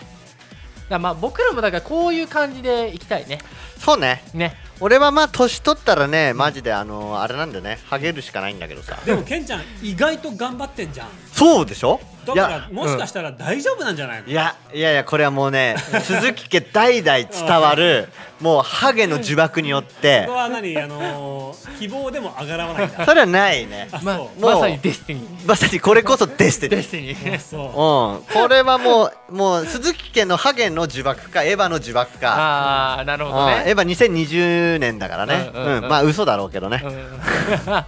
[0.93, 3.39] だまあ僕らもだからこういう感じでいきたいね。
[3.77, 4.23] そうね。
[4.33, 4.55] ね。
[4.79, 7.79] 俺はまあ年取ったらねマジであのあれなんだよね。
[7.85, 8.99] ハゲるしかないんだけどさ。
[9.05, 11.99] でもケンちゃん意外と頑張ってんじゃんそうでしょ？
[12.25, 14.27] だいやからもしかしたら大丈夫なんじゃないの？
[14.29, 18.07] いやいやいやこれはもうね鈴木家代々 伝わる
[18.39, 20.77] もうハゲの呪縛によっこてこは何？
[20.77, 23.05] あのー希望でも上がらないんだ。
[23.05, 23.89] それはないね。
[24.03, 25.47] ままさに destiny。
[25.47, 27.39] まさにこれこそ destiny。destiny。
[27.41, 27.61] そう。
[27.61, 35.83] うん、これはもうもう鈴木家のハゲの呪縛かエヴァの呪縛か、ああなるほどうん、エねヴァ2020年だからね、ううんんうん。
[35.83, 35.89] うん。
[35.89, 37.83] まあ嘘だろうけどね、うん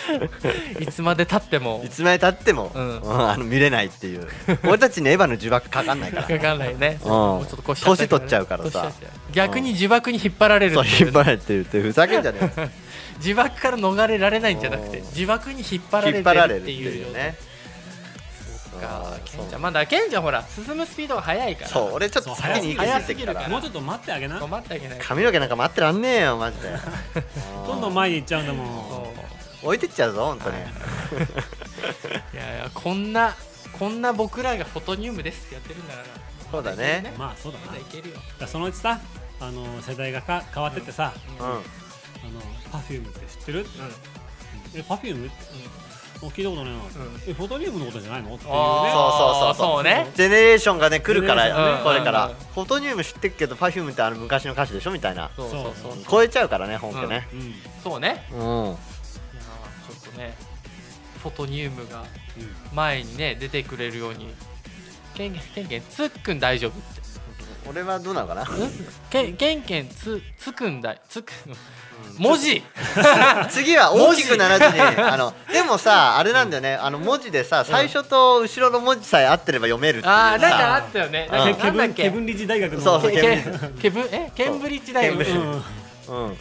[0.80, 1.82] いつまでたっても。
[1.84, 3.00] いつまでたっても、うん。
[3.00, 4.26] うんあの見れないっていう。
[4.64, 6.22] 俺たちにエヴァの呪縛かかんないから。
[6.26, 6.98] かかんないね。
[7.02, 7.10] うん。
[7.10, 8.90] もうちょっと腰年取っちゃうからさ。
[9.32, 12.68] 逆に呪縛に引っ張られるっていうそう引っ張られてるってふざけんじゃねえ
[13.22, 15.04] 呪縛から逃れられないんじゃなくてうん。
[15.14, 17.36] 呪縛に引っ張られて引っ張られるってていうね。
[18.80, 19.62] かケンちゃん。
[19.62, 21.68] まだケンちゃんほら進むスピードが速いから。
[21.68, 24.38] そう俺ちょっと先に行き過ぎてるから早すぎるもうちょっと待ってあげな。
[24.38, 26.68] 止まってあげない髪の毛なんか待ってらんねえよマジで
[27.66, 29.03] どんどん前に行っちゃうんだもんそう
[29.64, 30.60] 置いてっちゃうぞ本当に、い。
[32.36, 33.34] やいやこんな
[33.78, 36.06] こんな僕らがフォトニウムですってやってるんだから
[36.52, 37.12] そうだね。
[37.18, 37.66] まあそうだな。
[37.66, 38.16] まだいけるよ。
[38.46, 39.00] そのうちさ
[39.40, 41.46] あの世代がか変わってってさ、うん。
[41.46, 41.60] あの
[42.70, 43.66] パフュームって知ってる、
[44.74, 45.26] えパフューム？
[45.26, 45.34] って、
[46.22, 46.80] もう聞いたことないな、
[47.26, 48.36] えフォトニウムのことじゃないの？
[48.36, 48.56] っていうね。
[48.56, 49.82] そうそうそうそう。
[49.82, 50.10] ね。
[50.14, 51.82] ジェネレーションがね来るから、ね。
[51.82, 52.34] これから、うん。
[52.34, 55.30] フォトニウム知ってっけど Perfume ってあの昔の歌手でしょみたいな。
[55.36, 55.92] そうそうそう。
[55.92, 57.28] そう超えちゃうからね本家ね。
[57.32, 57.40] うん。
[57.40, 57.54] うん。
[57.82, 58.26] そうね。
[58.32, 58.76] うん、
[60.16, 60.34] ね
[61.22, 62.04] フォトニウムが
[62.74, 64.34] 前にね出てくれるように。
[65.14, 67.04] ケンケンケンケンつっくん大丈夫って。
[67.66, 68.44] 俺はどうなのかな？
[69.08, 71.32] ケンケンケンつつくんだつく
[72.18, 72.62] 文字。
[73.48, 76.74] 次は大きくならずにあのでもさあれなんだよね。
[76.74, 81.28] あの文字でさ最初と後ろの文字さえ合ってれば読めるっていうあーなんかあさったよね。
[81.30, 81.38] うん。
[81.58, 84.32] なんだっケブンリッジ大学のそうそうケケケケブンえ？
[84.34, 85.24] ケンブリッジ大学？
[85.24, 85.62] ケンブリッ
[86.04, 86.26] ジうん。
[86.26, 86.36] うん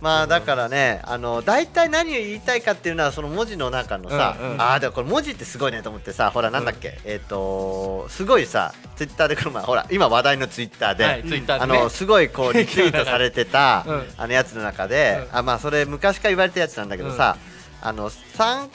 [0.00, 4.60] まあだからねあの大体何を言いたいかっていうのはその文字の中のさ、うんうん。
[4.60, 14.04] ああでもこれ文字ってすごいねと思ってさほらなんだっけ、えっ、とすごいさツイッターでこの前ほら今話題のツイッターで、はいツイッターあのすごいこうリツイートされてた、 うん。
[14.16, 15.38] あのやつの中で、うん。
[15.38, 17.36] あまあそれ昔から言われたやつなんだけどさ、
[17.82, 18.70] あの三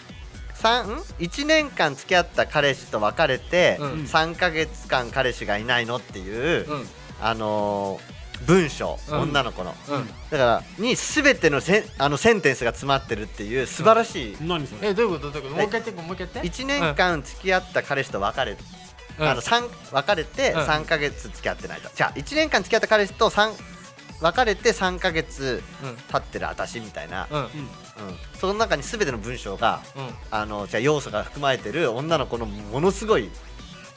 [0.54, 3.88] 三ん？1年間付き合った彼氏と別れて、うん。
[4.04, 6.88] 3ヶ月間彼氏がいないのっていう、うん。
[7.22, 8.15] あのー
[8.46, 9.20] 文章、うん。
[9.22, 9.74] 女の子の。
[9.90, 10.08] うん。
[10.30, 14.90] だからに全てのせんあのセンテンスが詰まってるっていう素晴らしい、何それ？
[14.90, 15.32] えどういうこと？
[15.32, 15.56] どういうこと？
[15.56, 16.64] もう一回言ってもう一回言って。
[16.64, 18.58] 1年間付き合った彼氏と別れ、
[19.20, 19.28] うん。
[19.28, 20.60] あの三別れてうん。
[20.60, 23.52] 3ヶ月付き合ってないと、じゃあ1年間付き合った彼氏と三
[24.22, 25.96] 別れて3ヶ月うん。
[25.96, 27.40] 経ってる私みたいな、うん。
[27.40, 27.50] うん。
[28.40, 30.10] その中に全ての文章がうん。
[30.32, 33.30] あのじゃあ要素が含まれてる女の子のものすごい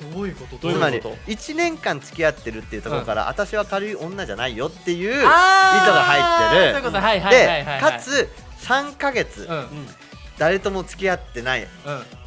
[0.01, 0.59] どういうこと？
[0.59, 6.73] どういうつまりこと？1年間付き合ってるっていうところから、私は軽い女じゃないよっていう意図が入ってる。
[6.73, 6.99] そういうこと。
[6.99, 7.81] はいはいはいはいではい。
[7.81, 8.29] かつ
[8.63, 9.57] 3ヶ月、うん。
[9.57, 9.69] うん
[10.39, 11.65] 誰とも付き合ってない。
[11.65, 11.67] っ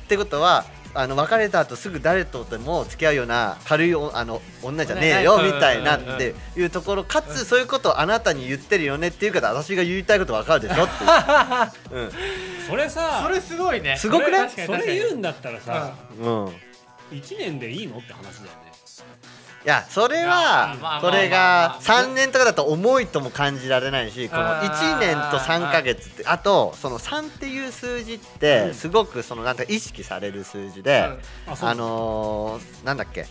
[0.10, 6.16] てことはあの別れた後すぐ誰とでも付き合うような軽いおあの女じゃねえよねみたいなうんうんうん。
[6.16, 10.90] っていうところかつそういうことをあなたに言ってるよねっていうから私が言いたいこと分かるでしょっ
[11.90, 12.12] ていう、 うん。
[12.68, 13.96] それさそれすごいね。
[13.96, 16.52] すごくないそれそれ言うんだったらさ、うん、い
[17.12, 17.98] 1年でいいの？
[17.98, 18.72] って話だよね。
[19.64, 31.04] やそれいやまあまあはそれがまあ3年とかだと重いとも感じられないしこのあー1年と3ヶ月ってあとその3っていう数字ってすごくそのなんか意識される数字で、
[31.46, 33.28] あのー、なんだっけ？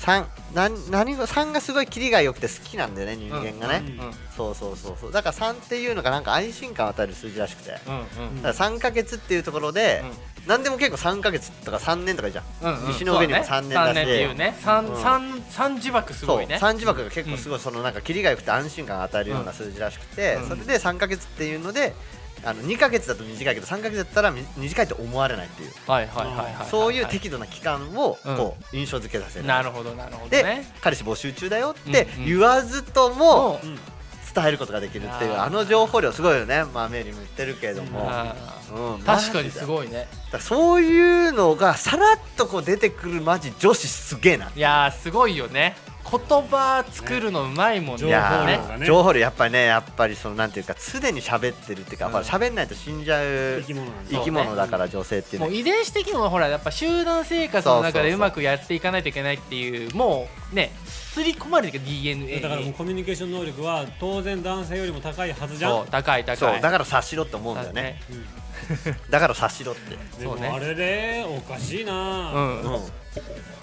[0.00, 4.06] 三なん何が3がすごいキリが良くて好きなんだよね人間がね、うん。
[4.06, 4.12] うん。
[4.34, 5.12] そうそうそうそう。
[5.12, 7.72] だから3っていうのがなんか安心感を与える数字らしくて。
[7.72, 7.82] だか
[8.18, 10.02] うんら3ヶ月っていうところで、
[10.46, 12.88] 何でも結構3ヶ月とか3年とかじゃん、うんうん。
[12.88, 14.56] 西の上にも3年だしね三っていうね。
[14.60, 15.02] 三うん。
[15.02, 16.56] 三三呪縛すごいね。
[16.56, 20.48] 3字枠が結構すごいそのなんかキリが良くて安心感を与えるような数字らしくて、うん。
[20.48, 21.94] それで3ヶ月っていうので
[22.44, 25.72] あの2ヶ月だと短いけど3ヶ月だったらみ短いと思われないっていう。
[25.86, 28.36] はいはいはいはいはいそういう適度な期間をうん。
[28.36, 33.78] こう印象付けさせる、なるほどなるほどでね彼氏募集中だよって言わずともうん。
[34.32, 36.64] 伝えることができるっていうあの情報量すごいよね。
[36.72, 38.36] まあメリーも言ってるけれども、あ
[38.72, 38.94] うん。
[38.94, 40.06] ー確かにすいごいね。
[40.38, 45.74] そういうのがさらっとこう出てくるマジ女子すげえないやーすごいよね
[46.10, 47.98] 言葉作るのうまいもんね。
[47.98, 48.84] 情報いや量がね。
[48.84, 52.12] ー情報量やっぱりねやっぱりそのなんていうか常に喋ってるっていうか、うん。
[52.12, 53.62] ほら喋んないと死んじゃう
[54.10, 55.50] 生き物だから女性っていうのは。
[55.50, 65.70] もう遺伝子的にもほらやっぱ集団生活の中でうまくやっていかないといけないっていうもうね刷り込まれてる DNA だからもうにコミュニケーション能力は当然男性よりも高いはずじゃん。
[65.72, 66.36] そう高い高い。
[66.36, 68.00] そうだから察しろって思うんだよね。
[69.10, 72.60] だから察しろって、でもあれでおかしいな、うん。
[72.62, 72.80] うん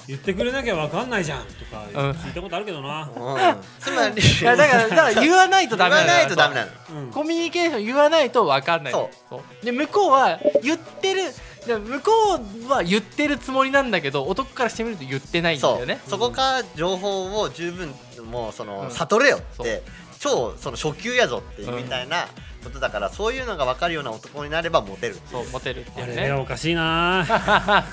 [0.07, 2.11] 言ってくれなきゃ分かんないじゃんとかうん。
[2.11, 3.61] 聞いたことあるけどな、うん。
[3.79, 7.11] つまりいやだからだから言わないとダメ言わないとダメななのうん。
[7.11, 8.93] コミュニケーション言わないと分かんない。
[8.93, 9.65] そそう。
[9.65, 11.21] で向こうは言ってる
[11.67, 12.11] で向こ
[12.65, 15.79] うは言ってるつもりなんだけど男からしてみると言ってないんだそう。
[15.81, 17.93] よねそこから情報を十分
[18.31, 18.91] もうその、うん。
[18.91, 19.83] 悟れよって。
[20.19, 22.27] 超その初級やぞっていうみたいな
[22.63, 25.17] ことだから、そういうのが分かるような男になればモテる。
[25.31, 26.15] そうモテるっていうね。
[26.15, 27.25] ねおかしいな。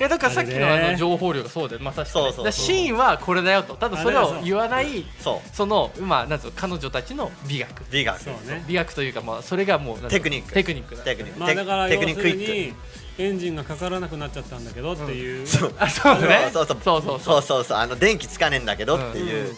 [0.00, 2.44] いやだからさっきのあの情報量がそうでまさしくねそうそうそう。
[2.46, 3.74] だからシーンはこれだよと。
[3.74, 5.56] ただそれを言わないそう。
[5.56, 7.84] そのまあなんつうの彼女たちの美学。
[7.90, 8.18] 美学。
[8.18, 8.64] そうね。
[8.66, 10.54] 美学というかまあそれがもうテクニック。
[10.54, 11.02] テクニックだ。
[11.02, 12.70] テクニック、まあだからテ要するクニッククイック。
[12.70, 12.74] に
[13.20, 15.74] エンジンがかからなくなっちゃったんだけどっていう、そう。
[15.78, 16.50] あそうね。
[16.52, 17.02] そうそうそう。
[17.02, 17.64] そうそうそう。
[17.64, 19.56] そうあの電気つかねえんだけどっていう、うん。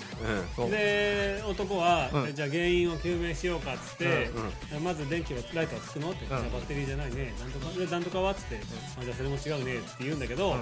[0.56, 0.70] そう。
[0.70, 2.28] で男は、うん。
[2.28, 4.30] えじゃあ原因を究明しようかっつって、
[4.74, 4.84] うん。
[4.84, 7.32] まず電気はライトはつくのって、じゃあバッテリーじゃないね。
[7.38, 8.60] なんとかでなんとかはっつって、
[9.00, 9.76] あじゃあそれも違うね。
[9.76, 10.56] って言うんだけど、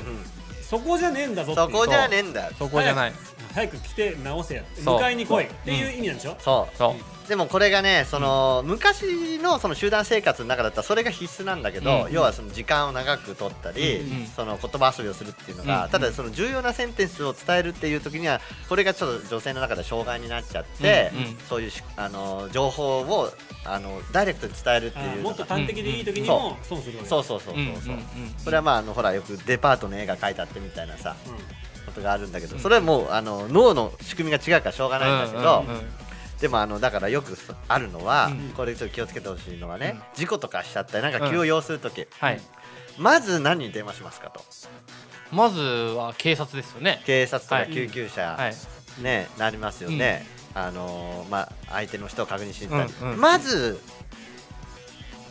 [0.62, 2.52] そこじゃねえんだぞそこじゃねえんだよ。
[2.58, 3.12] そこじゃない。
[3.54, 4.62] 早く来て直せや。
[4.78, 5.56] 迎えに来いっそう。
[5.64, 6.76] ていう意味なんでしょ、そう。
[6.76, 12.12] そうでもこれがねその、昔のその集団生活の中だったらそれが必須なんだけど、うん。
[12.12, 21.38] 要はその時間を長く取ったり、うんその言葉遊びをするっていうのが、うんただその重要なセンテンスを伝えるっていう時にはこれがちょっと女性の中で障害になっちゃって、うんうん。
[21.48, 23.30] そういうしあの情報を
[23.64, 27.96] あのダイレクトに伝えるってあいうもっと端的でいい時にも損するそうそうそうそうそう、
[28.38, 31.34] それはまああのほらよくデパートの絵が描いてあってみたいなさうん。
[31.86, 35.90] ことがあるんだけど、うんそれはもうあの脳の仕組みが違うからしょうがないんだけど、うんうんうん
[36.40, 37.36] でもあのだからよく
[37.68, 38.48] あるのは、うん。
[38.56, 40.02] これちょっと気をつけてほしいのはね、うん。
[40.14, 42.40] 事故とかしちゃったりなんか急を要するとき、はい。
[42.98, 44.42] まず何に電話しますかと。
[45.30, 47.02] まずは警察ですよね。
[47.04, 47.72] 警察とかはい。
[47.72, 49.02] 救急車、はい。
[49.02, 53.80] ねなりますよね、あのーまあ相手の人を確認しに行ったり、まず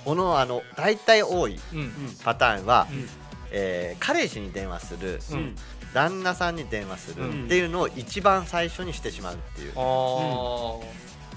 [0.06, 1.92] このあの大体多いうん
[2.24, 3.10] パターンは、うん。
[3.52, 5.20] えー彼氏に電話する、
[5.94, 7.46] 旦那さんに電話するうん。
[7.46, 9.74] っていうのを一番最初にしてしまうっていう、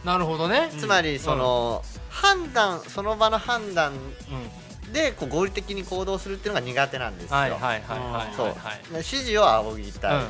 [0.05, 0.71] なるほどね。
[0.79, 4.93] つまりその、判断その場の判断うん。
[4.93, 7.37] でこう合理的に行動するっていうのが苦手なんですよ。
[7.37, 8.47] はいはいはいはいそう。
[8.49, 8.79] はいはい。
[8.93, 10.17] 指示を仰ぎたい。
[10.17, 10.29] っうん。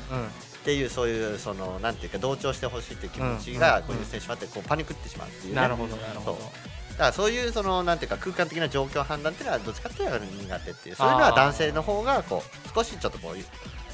[0.65, 3.83] ていうそういうそのなんていうか同調してほしいっていう気持ちがうん。
[3.85, 5.61] こう優先してしまってこうパニックってしまうっていうね。
[5.61, 6.37] なるほどなるほど。
[6.37, 6.93] そう。
[6.93, 10.95] だからそういうそのなんていうか空間的な状況判断っていうのはどっちかっていうと苦手っていう。
[10.95, 13.45] そういうのは男性の方がこう少しちょっとこういう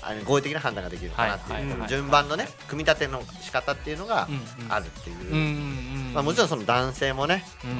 [0.09, 4.27] あの合理的な判断ができるかなってはいいう、順番のね組み立ての仕方っていうのが
[4.71, 7.71] あるっていう、まあ、もちろんその男性もね、うん。
[7.71, 7.79] うん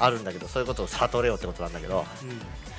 [0.00, 2.04] あるんだけどそういうことを悟れよってことなんだけど、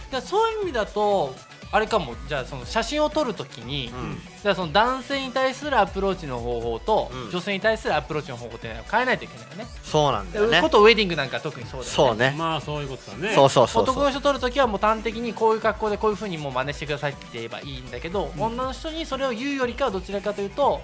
[0.09, 1.35] じゃあそういう意味だと
[1.71, 2.15] あれかも。
[2.27, 4.17] じゃあその写真を撮るときに、うん。
[4.41, 7.31] じゃあその男性に対するアプローチの方法と、うん。
[7.31, 9.67] 女性に対するアプローチの方法っていうのは変えないといけないよね。
[9.83, 10.61] そうなんだよね。
[10.61, 11.91] ことウェディングなんか特にそうだよね。
[11.91, 12.35] そうね。
[12.37, 13.35] まあそういうことだね。
[13.35, 13.95] そうそうそうそう。
[13.95, 20.81] 男の人撮るときはもう端的にこういう格好でこういうふうにもう真似してくださいって言えばいいんだけど、女の人にそれを言うよりかはどちらかというと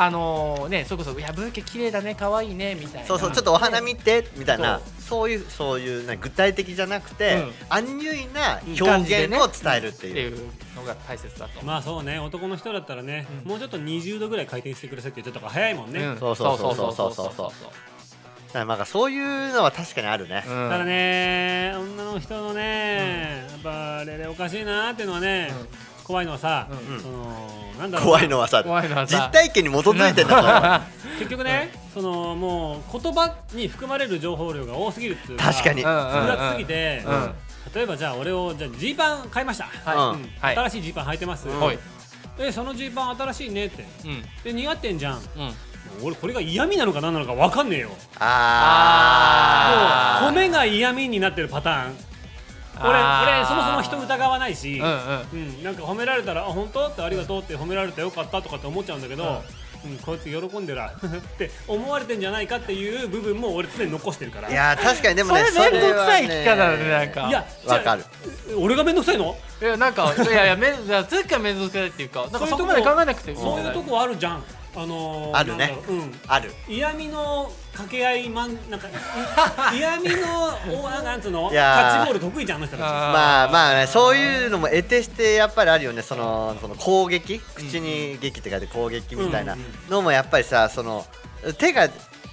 [0.00, 3.06] あのーねそれこそ「いやブーケ綺麗だね可愛いね」みたいな。
[3.08, 4.80] そうそうちょっとお花見てみたいな。
[5.00, 5.30] そう。
[5.30, 7.52] いうそういうね具体的じゃなくて、うん。
[7.68, 10.30] アンニュイな表現を伝えるってっていう。
[10.30, 11.64] いうのが大切だと。
[11.64, 13.50] まあそうね男の人だったらね、うん。
[13.50, 16.18] もうちょっと20度ぐらい回転してくださいってちょっと早いもんね、うん。
[16.18, 17.52] そうそうそうそうそうそう
[18.48, 20.42] だからなんかそういうのは確かにあるね。
[20.46, 25.52] うんただね女の人のね、やっぱあれでおかしいなっていうのはね、
[26.08, 27.00] 怖いのはさ、うん。
[27.00, 29.30] そのなんだろう怖いのはさ怖いのはさ。
[29.30, 30.80] 実体験に基づいてんだ
[31.18, 35.82] 結局ね、そのもう言葉に含まれる情報量が多すぎるっていうか確かに。
[35.82, 37.34] うんうん複雑すぎて、うん
[37.74, 40.54] 例えばじゃあ俺をじゃあジーパン買いました、はい。
[40.54, 41.60] 新しいジーパン履いてます、うん。
[41.60, 41.78] はい。
[42.38, 43.84] えそのジーパン新しいねって。
[44.06, 44.22] うん。
[44.42, 45.16] で似合ってんじゃん。
[45.16, 45.22] うん。
[46.02, 47.90] 俺これが嫌味なのか何なのか分かんねえよ。
[48.18, 52.07] あもう米が嫌味になってるパターン
[52.80, 54.98] 俺俺そもそも人疑わないし、うんうん。
[55.32, 59.96] うん、なんか褒められたら「あ本当?」って「ありがとう」って褒められてよかったとかって思っちゃうんだけど、うん。
[59.98, 64.48] こいつ喜んでら って思われてんじゃないかっていう部分も俺常に残してるから。
[64.48, 67.28] ーいやー確かにでもねそれめんどくさいそれは聞き方だねなんか。
[67.28, 68.04] いやわかる
[68.58, 69.36] 俺が面倒くさいの？
[69.60, 73.40] いやなんかいやいやめいやつっかめんどくさいっていうかなんかそこまで考えなくても。
[73.40, 74.44] そういうとこあるじゃん
[74.80, 75.76] あのー、あるね。
[75.88, 76.20] ううん。
[76.28, 76.52] ある。
[76.68, 78.90] 嫌味の掛け合いまんなんかい
[79.78, 80.48] 嫌味の
[80.82, 81.50] おなんつうの？
[81.50, 82.86] キャッチボール得意じゃんあの人たち。
[82.86, 86.02] まあまあねそういうのも得てしてやっぱりあるよね。
[86.02, 89.56] そのその攻撃口に劇って書いて攻撃みたいな
[89.88, 91.04] のもやっぱりさその
[91.58, 91.88] 手が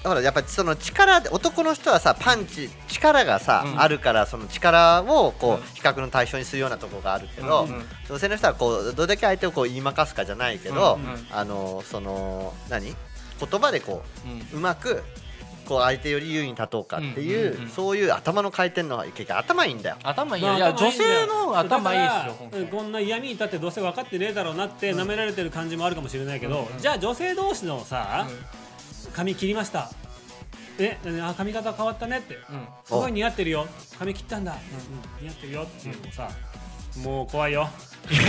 [0.05, 3.81] ほらやっぱりその力で男の人はさパンチ力がさ、うん。
[3.81, 5.55] あるからその力をこうん。
[5.55, 7.83] う比較の対象にするようなところがあるけど、うんうん。
[8.07, 11.25] 女性の人はこうどれだけ相手をこう言いまかすかじゃないけど、うんうん。
[11.31, 12.95] あのその何？
[13.39, 14.39] 言葉でこうん。
[14.39, 15.03] ううまく
[15.67, 19.97] こう相手より優位に立とうかっていう,、うんうんうんそういう頭の回転の結局頭いいんだよ。
[20.03, 21.25] 頭いいまあよいや女頭いいんだよ。
[21.25, 21.99] 性の頭いい
[22.51, 26.79] ですよこんな嫌味に立ってどうせ分かってねえだろうなって舐められてる感じもあるかもしれないけど、うん。
[26.79, 28.27] じゃあ女性同士のさ、
[29.15, 29.89] 髪切りました。
[30.77, 32.35] えあ髪型変わったねって。
[32.35, 32.55] うん。
[32.55, 33.67] うんすごい似合ってるよ。
[33.97, 35.23] 髪切ったんだ、うんうん。
[35.23, 35.61] 似合ってるよ。
[35.63, 36.29] っていうのをさ
[37.01, 37.69] もう怖いよ。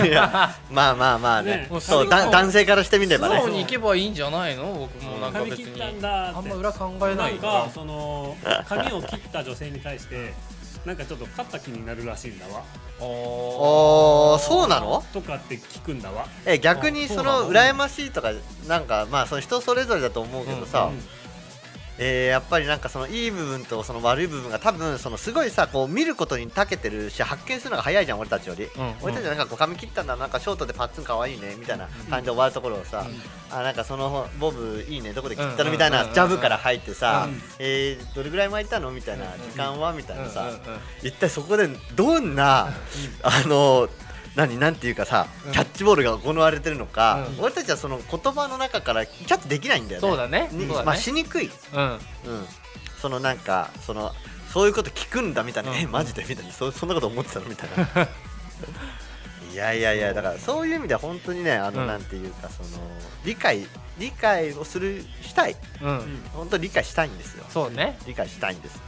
[0.04, 1.68] いやまあまあまあね。
[1.70, 3.40] ねそうだ男性からしてみればね。
[3.40, 4.72] 素直に行けばいいんじゃないの？
[4.72, 5.64] 僕もなんか別に。
[5.64, 6.38] 髪切ったんだって。
[6.38, 8.36] あんま裏考えなないんからかその
[8.68, 10.32] 髪を切った女性に対して
[10.86, 12.62] なんかちょっと勝った気になるらしいんだわ。
[13.00, 15.04] おーそうなの？
[15.12, 16.26] とかって聞くんだわ。
[16.46, 17.50] え逆にそのの？
[17.50, 18.32] 羨ましいとか
[18.68, 21.02] なんかまあその人それぞれだと思うけどさ、うん
[21.98, 28.68] えーやっぱりなんかそのいい部分とその悪い部分が多分そのすごいさこう見ることに長けてるし発見するのが早いじゃん俺たちより、ん。
[29.00, 33.06] 俺たちはなんかこう髪切ったんだなんかショートでパッツンかわいいねみたいな感じで終わるところをさ、
[33.50, 37.40] あなんかそのボブいいねどこで切ったのみたいなジャブから入ってさ、うん。
[37.58, 40.48] えーどれぐらい巻いたのみたいな時間はみたいなさ、うん。
[40.48, 40.54] うん。
[40.54, 40.60] うん。
[41.02, 42.68] 一体そこでどんな、
[43.22, 43.88] あの
[44.36, 50.08] 何なんていうかさ、キャッチボールが行われてるのか、うん俺たちはその言葉の中からキャッチできないんだよね。
[50.08, 51.50] そうだねねまあしにくい。
[51.74, 51.98] うんうん。
[53.00, 54.12] そのなんかその
[54.52, 58.08] そういうこと聞くんだみたいな、うんえマジでみたいなそそんなこと思ってたのみたいな。
[59.52, 62.68] いやいやいやだからそういう意味では本当にねあの、うんなんていうかその
[63.24, 63.66] 理解
[63.96, 67.44] 理解をするしたいうん本当に理解したいんですよ。
[67.48, 68.78] そうね理解したいんです。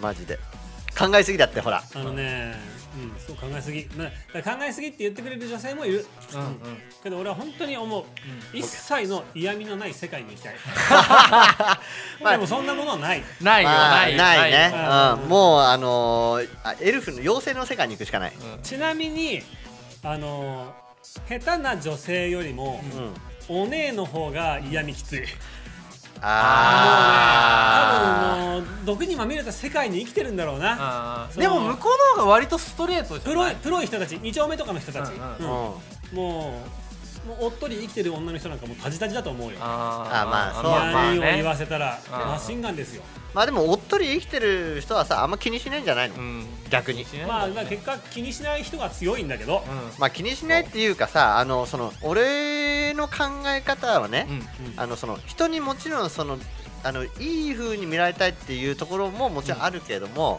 [0.00, 0.38] マジで
[0.98, 1.82] 考えすぎだってほら。
[1.94, 2.54] あのね、
[2.94, 6.56] うん、そう考えすぎ、まあ考えすぎって言ってくれる女性もいる、うんうん。
[7.02, 8.04] けど俺は本当に思う、
[8.52, 10.54] 一切の嫌味のない世界に行きたい。
[12.32, 13.22] でもそんなものはない。
[13.40, 14.18] ないよまあないよ。
[14.18, 14.70] ないね。
[14.72, 18.62] ようん、もうあのーあエルフの妖精の世界に行くしかない、うん。
[18.62, 19.42] ちなみに
[20.02, 20.74] あの
[21.28, 22.82] 下手な女性よりも、
[23.48, 25.22] うん、お姉の方が嫌味きつい
[26.26, 31.28] あ多分もう毒にまみれた世界に生きてるんだろうな。
[31.36, 35.46] でも向こうの方が割とストレートじゃプロないプロい人たち2丁目とかの人たち、うん。
[35.46, 36.83] もう
[37.26, 39.56] もうおっとり生きてる女の人なんかもうタジタジだと思うよ。
[39.60, 41.36] ああまあそう嫌まあね。
[41.36, 43.02] 言わせたらうんマシンガンですよ。
[43.32, 46.46] まあでもおっとり生きてる人はさあんま気にしないんじゃないの、うん。
[46.70, 47.04] 逆に。
[47.04, 47.54] しないんまあ、だね。
[47.54, 53.14] まあ結果気にしない人が強いんだけど、うまあ気にしないっていうかさあのその俺の考
[53.46, 54.28] え方はね、ん。
[54.30, 54.44] うん。
[54.76, 56.38] あのその人にもちろんその
[56.82, 57.08] あのい
[57.50, 60.38] い風に見られたいっていうところももちろんあるけれども、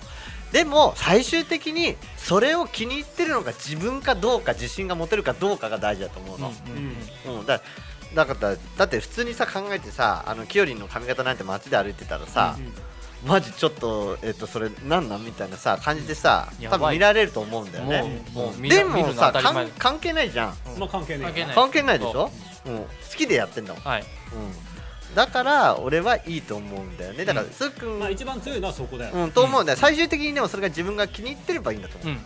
[0.55, 6.53] でも最終的にそれを気に入ってるのが自分かどうか自信が持てるかどうかが大事だと思うの。
[7.27, 7.61] うんうん、だ
[8.15, 12.57] だからだって普通にさ考えてさあのきよりんの髪型なんて街で歩いてたらさ、
[13.25, 18.23] マジちょっとえっとそれなんなんみたいなさ感じでさ多分見られると思うんだよね。
[18.33, 19.33] もうもう見るでもさ
[19.77, 20.55] 関係ないじゃん。
[20.89, 21.33] 関係ない。
[21.33, 21.55] 関係ない。
[21.55, 22.31] 関係ないでしょ、
[22.65, 22.87] うん、好
[23.17, 24.01] きでやってんだもん、はい。
[24.01, 24.07] うん、
[25.15, 27.25] だから俺はいいと思うんだよね。
[27.25, 29.77] だからうんすっくん、まあ一番強いのはそこだよ、うん、と思うんだよ。
[29.77, 32.13] 最終的にでもそれが自分が気に入ってればいいんだと思う。
[32.13, 32.19] ん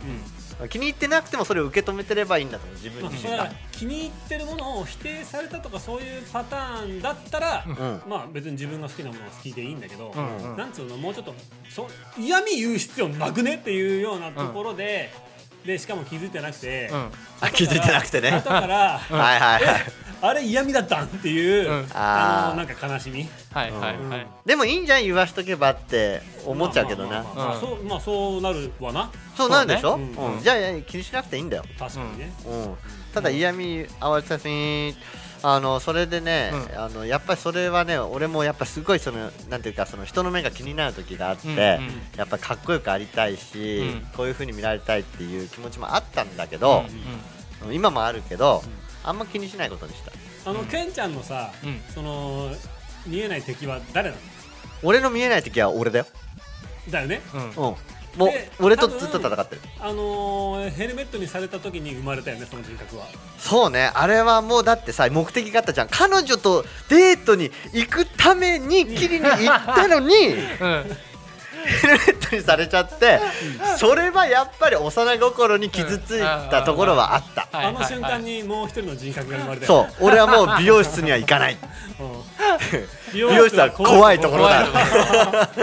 [0.66, 3.52] う、気に入ってなくてもそれを受け止めてればいいんだと思う自分まあ、自身が。
[3.72, 8.02] 気に入ってるものを否定されたとかそういうパターンだったら、うん。
[8.10, 10.58] まあ別に自分が好きなものが好きでいいんだけど、うんうん。
[10.58, 11.34] なんつうのもうちょっと
[11.70, 11.88] そ
[12.18, 15.12] 嫌味言う必要なくねっていうようなところで、
[15.66, 17.12] でしかも気づいてなくて、うん。
[17.42, 18.32] あ気づいてなくてね。
[18.32, 21.88] 後から、 はいはいはいあれ嫌味だったんっていう、うん。
[21.93, 23.28] あのなんか悲しみ。
[23.51, 24.09] はいはいうん。
[24.09, 27.24] はいでもいいんじゃん言わしとけばって思っちゃうけどな。
[27.59, 29.11] そうまあそうなるわな。
[29.36, 30.11] そうなんでしょ、ね。
[30.17, 30.36] うん。
[30.36, 30.41] うん。
[30.41, 32.76] じゃあ気にしなくていいんだよ、確かにね、うん、
[33.13, 34.95] ただ嫌味合わせさせに
[35.41, 36.80] あのそれでね、うん。
[36.80, 41.59] あのやっぱりそれはね俺もやっぱすごいそのなんていうかその人の目が気になる時があって、うんうん。
[42.17, 44.07] やっぱかっこよくありたいし、うん。
[44.17, 46.84] こういう風に見られたいっていう気持ちもあったんだけど
[47.67, 48.63] う、今もあるけど、
[49.04, 50.12] あんま気にしないことにした。
[50.50, 51.82] あのケンちゃんのさ、うん。
[51.93, 52.52] その
[53.06, 54.22] 見えない敵は誰なの？
[54.84, 56.06] 俺の見えない時は俺だよ、
[56.89, 57.22] だよね？
[57.34, 57.45] んうん。
[57.45, 57.76] うん、も
[58.22, 59.62] うで俺とずっと戦ってる。
[59.80, 63.06] あのーヘルメットにされた時に生まれたよねその人格は。
[63.38, 63.91] そうね。
[63.93, 65.88] あれはもうだってさ目的があったじゃん。
[65.89, 70.16] 彼女とデートに行くために切りに行ったのに。
[70.62, 70.97] うん
[71.66, 73.20] ヘルメットにされちゃって
[73.78, 77.47] それはやっぱり幼心に傷ついたところはあった。
[77.51, 80.07] はいあの瞬間にもう一人の人格が生まれたよそう。
[80.07, 81.57] 俺はもう美容室には行かない。
[81.99, 82.24] うん
[83.14, 84.66] 美美容室は怖いところだ。
[84.70, 85.55] だか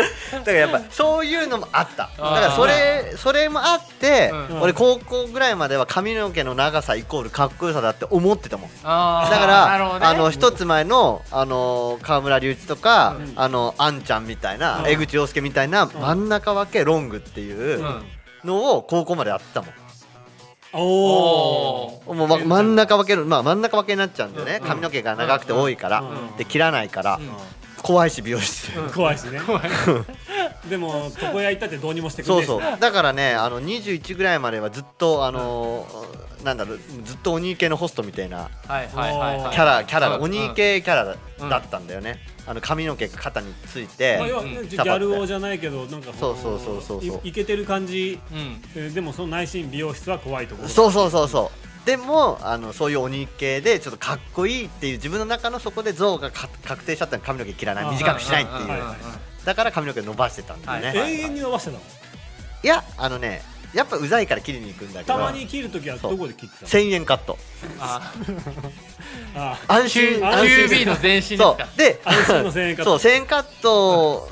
[0.47, 2.11] らやっぱそういうのもあった。
[2.17, 4.63] だからそれそれもあって、うん。
[4.63, 8.71] 俺高校ぐらいまでは髪の毛の長さイコールかっこよさだって思ってたもん。
[8.71, 13.33] だから、あの一つ前の、あの川村隆一とか、うん。
[13.37, 14.87] あのあんちゃんみたいな、うん。
[14.89, 18.05] 江口洋介みたいな真ん中分けロングっていううん。
[18.45, 19.71] のを高校までやってたもん。
[20.73, 24.59] おおおもうま真ん中分ける、まあ真ん中分けになっちゃうんだよね。
[24.61, 24.69] うん。
[24.69, 26.37] 髪の毛が長くて多いから、うん。
[26.37, 27.29] で切らないから、うん。
[27.83, 28.71] 怖いし美容室。
[28.95, 29.41] 怖いしね。
[30.69, 32.81] でも床屋行ったってどうにもしてくれそうそう。
[32.81, 39.55] だからねあの21ぐらいまではずっとあのーなんだろうずっと鬼系のホストみたいなはいはいはいはい。
[39.55, 40.23] キャラキャラうん。
[40.23, 41.17] 鬼系キャラ
[41.49, 47.21] だったんだよねあの髪の毛が肩についてまあ、ギャル王じゃないけどなんかそうそうそうそうそう。
[47.25, 48.21] いいけてる感じ。
[48.33, 48.63] うん。
[48.77, 50.69] えーでもその内心美容室は怖いところ。
[50.69, 51.51] そうそうそうそ
[51.85, 51.87] う。
[51.87, 57.91] でもあのそういう鬼系でちょっとかっこいいっていう自分の中のそこで像がか確定しちゃったの髪の毛切らない。
[57.91, 58.69] 短くしないっていう。
[59.45, 60.63] だから髪の毛伸ばしてたん。
[60.63, 61.83] だよね、はい永遠に伸ばしてたの
[62.63, 63.43] いやあのね
[63.75, 65.15] やっぱうざいから切りに行くんだけど。
[65.15, 67.39] たまに切るときはどこで切ってたの？1000円カット。
[67.79, 68.13] あ。
[69.35, 69.59] あ。
[69.69, 70.67] 安心安心。
[70.67, 71.69] QB の前身そか？
[71.75, 71.79] う。
[71.79, 72.99] で安心の1000円カット。
[72.99, 74.31] そう1000円カット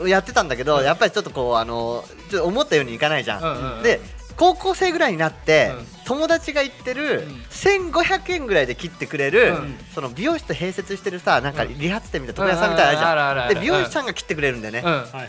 [0.00, 3.82] をやってたんだけどやっぱりちょっとこうあのちょっと思ったようにいかないじゃん、うんうんうん。
[3.82, 4.00] で
[4.36, 5.86] 高校生ぐらいになって、うん。
[6.04, 7.28] 友達が言ってる、ん。
[7.50, 9.78] 1500円ぐらいで切ってくれる、うん。
[9.94, 11.78] その美容室と併設してるさなんかうん。
[11.78, 13.60] 理髪店みたいな床屋さんみたいなああるじゃん。
[13.60, 14.86] で美容師さんが切ってくれるんだよね、うん。
[14.86, 15.28] はいはい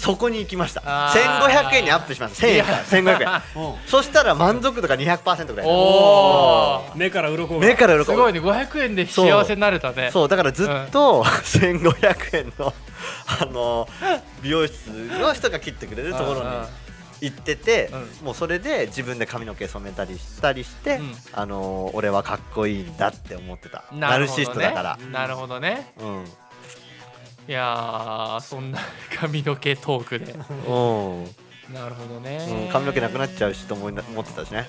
[0.00, 0.82] そこに行きました。
[0.86, 1.70] あー。
[1.70, 2.46] 1500円にアップしました。
[2.46, 2.84] 1000円から。
[2.84, 3.66] 1500円。
[3.66, 3.74] うん。
[3.86, 5.66] そしたら満足度が200%ぐらい。
[5.66, 7.60] おお 目から鱗が。
[7.60, 8.40] 目から鱗すごいね。
[8.40, 10.10] 500円で幸せになれたね。
[10.10, 10.28] そう。
[10.28, 12.72] だからずっと、 1500円の
[13.40, 13.88] あの
[14.42, 16.48] 美容室の人が切ってくれるところに
[17.20, 17.90] 行ってて、
[18.22, 21.14] うもうそれで自分で髪の毛染めたりしたりして、うん。
[21.34, 23.84] あの俺はかっこいいんだって思ってた。
[23.92, 24.60] ナルシスなるほどね。
[24.60, 25.92] トだから、なるほどね。
[26.00, 26.24] うん
[27.48, 28.78] いやーそんな
[29.18, 30.32] 髪の毛トークで。
[30.66, 30.72] う
[31.72, 31.74] ん。
[31.74, 34.68] なるほどうんね髪の毛なくなっちゃうしと思いな思ってたしね。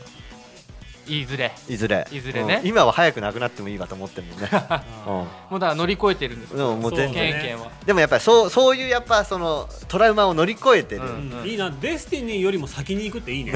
[1.08, 1.52] いずれ。
[1.68, 2.08] いずれ。
[2.12, 2.62] いずれね。
[2.64, 2.70] うん。
[2.70, 4.48] 今は早くなくなってもいいわと思ってるもんね、
[5.50, 7.32] もうだから乗り越えてるんですうん、もう全然。
[7.34, 11.40] ねでもやっぱりそうそういうやっぱそのトラウマを乗り越えてる、うん。
[11.42, 13.54] うんいいなデスティニーよりも先に行くっていいね。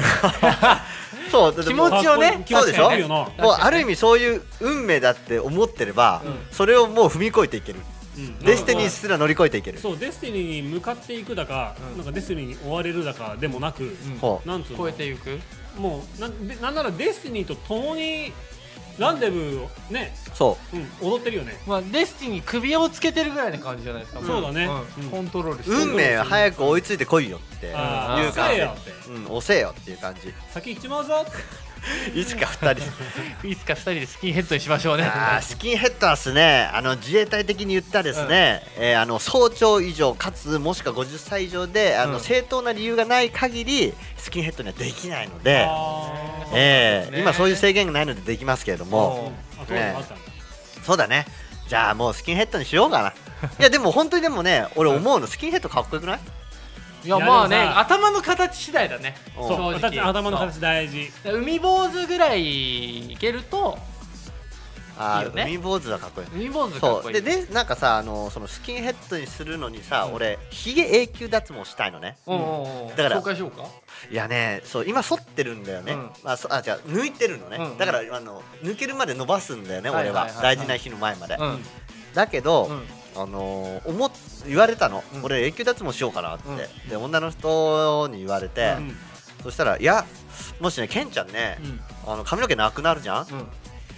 [1.30, 2.44] そう気もう持ちをね。
[2.48, 2.90] そうでしょ？
[3.08, 6.46] もうある意味そういう運命だって思ってれば、うん。
[6.50, 7.95] それをもう踏み越えていける、うん
[8.42, 9.78] デスティニーすら乗り越えていける。
[9.78, 11.96] そうデスティニーに向かっていくだか、うん。
[11.98, 13.96] なんかデスティニーに追われるだかでもなく、
[14.44, 14.78] なんつうの？
[14.78, 15.38] 超えていく？
[15.78, 16.28] もうな
[16.60, 18.32] なんならデスティニーと共に
[18.98, 20.76] ランデブーをね、そう。
[20.76, 21.58] ん、踊ってるよね。
[21.66, 24.22] まあデスティニーに首輪をつけてるぐらいの感じじゃないですか。
[24.22, 24.64] そうだね。
[24.64, 24.70] ん。
[24.70, 25.10] うん。
[25.10, 25.76] コントロールして。
[25.76, 28.40] う運命早く追いついてこいよっていうああ感じ。
[28.40, 29.74] 遅えよってうん、押せよ。
[29.78, 30.32] っていう感じ。
[30.50, 31.26] 先行っちまうぞ
[32.14, 33.48] いつか二人。
[33.48, 35.10] いつか二人でスキンヘッドにしましょうね。
[35.40, 42.20] スキンヘッドはですねあの自衛隊的に言ったらですね、えーあの総長以上かつもしくは50歳以上であの、うん。
[42.20, 45.66] 正当な理由がない限りスキンヘッドにはできないので、
[46.54, 50.22] えー今そういう制限がないのでできますけれども、あそういうのがあったんだ
[50.84, 51.26] そうだね。
[51.68, 53.08] じゃあもうスキンヘッドにしようかな。
[53.58, 56.20] いやでも本当にでもね俺思うのスキンヘッドかっこよくない？
[57.06, 59.14] いやいやまあね頭の形次第だね。
[59.38, 61.10] うんそう正直頭の形大事。
[61.24, 63.78] 海坊主ぐらいいけると
[64.98, 65.42] あーいいよね。
[65.44, 66.46] 海坊主はかっこいい。
[66.46, 70.14] 海坊主かっこいいででなんかさあのそのスキンヘッドにするのにさ、うん。
[70.14, 72.16] 俺ひげ永久脱毛したいのね。
[72.26, 72.96] うんうんうん。
[72.96, 73.64] だから紹介しようか？
[74.10, 76.10] いやねそう今剃ってるんだよね、うん。
[76.24, 77.78] まあ、そあじゃ抜いてるのね、うんうん。
[77.78, 80.44] だからあの抜けるまで伸ばすんだよね、俺は,、はいはいはい。
[80.46, 80.52] は。
[80.52, 81.58] い大事な日の前まで、うん。
[82.14, 82.82] だけど、うん
[83.16, 84.10] あのー思っ
[84.46, 85.24] 言われたの、うん。
[85.24, 86.88] 俺永久脱毛しようかなって、うん。
[86.88, 88.96] で女の人に言われて、うん。
[89.42, 90.04] そしたら「いや
[90.60, 91.66] もしねケンちゃんね、う
[92.08, 92.12] ん。
[92.12, 93.46] あの髪の毛なくなるじゃん、うん。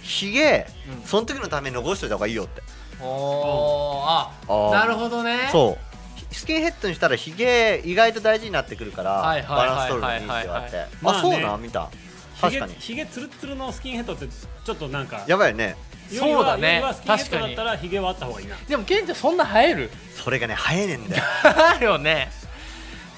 [0.01, 0.67] ひげ
[1.01, 1.07] うん。
[1.07, 2.61] その時のために残しといた方がいいよ」って。
[3.01, 4.07] おー。
[4.07, 4.71] ああー。
[4.71, 5.49] なるほどね。
[5.51, 5.89] そう。
[6.33, 11.19] スキンヘッドにしたらひげ意外と大事になってくるから、はいはいバランス取るのにいいって言われて、まあね。
[11.19, 11.89] あそうなん見た。
[12.35, 12.73] ひ確かに。
[12.75, 15.23] げひげつるつるのスキンヘッドってちょっとなんか。
[15.27, 15.75] やばいよね
[16.17, 16.75] そうだね。
[16.75, 18.55] よりはスキンヘッドだったらひげはあった方がいいな。
[18.67, 19.89] でもケンちゃんそんな生える？
[20.15, 21.23] それがね生えねえんだよ。
[21.43, 22.31] あるよね。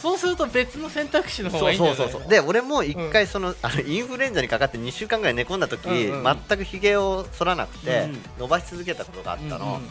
[0.01, 1.95] そうすると別の選択肢の方そがいういんじゃない？
[1.95, 6.37] そうそうそうで俺も一回その,、あのインフルエンザにかかって2週間ぐらい寝込んだ時、うんうん。
[6.47, 9.89] 全くひげを剃らなくて、うん伸ばし続けたことがあったの、うんうん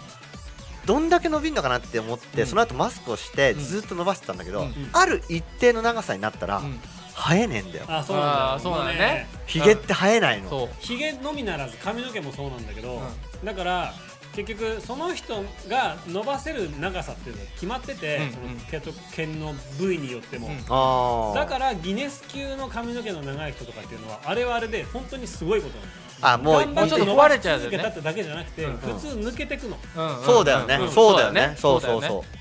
[0.87, 6.81] どんだけ伸びるのかなって思って、うんその後マスクをしてうんずっと伸ばしてたんだけど、うんある一定の長さになったら、うん
[7.21, 7.85] 生えねえんだよ。
[7.89, 8.53] あそうなんだ。
[8.55, 9.29] あーそうなんだね。
[9.47, 10.69] ひげって生えないの、そう。
[10.81, 13.01] ひげのみならず髪の毛もそうなんだけど、
[13.43, 13.95] うだから
[14.35, 20.55] 結局その人が伸ばせる長さっていうのが決まってて、うんその毛と毛の部位によっても、うん。
[20.69, 21.35] あー。
[21.35, 25.91] だからギネス級の髪の毛の長い人とかっていうのはあれはあれで本当にすごいことなの
[26.23, 27.77] あもうもうちょっと伸ばし壊れちゃうよね。
[27.77, 28.77] 続けたってだけじゃなくて、うん。
[28.77, 30.91] 普通抜けてくの、うんそうだよね、ん。
[30.91, 31.55] そうだよね。
[31.59, 32.41] そうそうだよねそう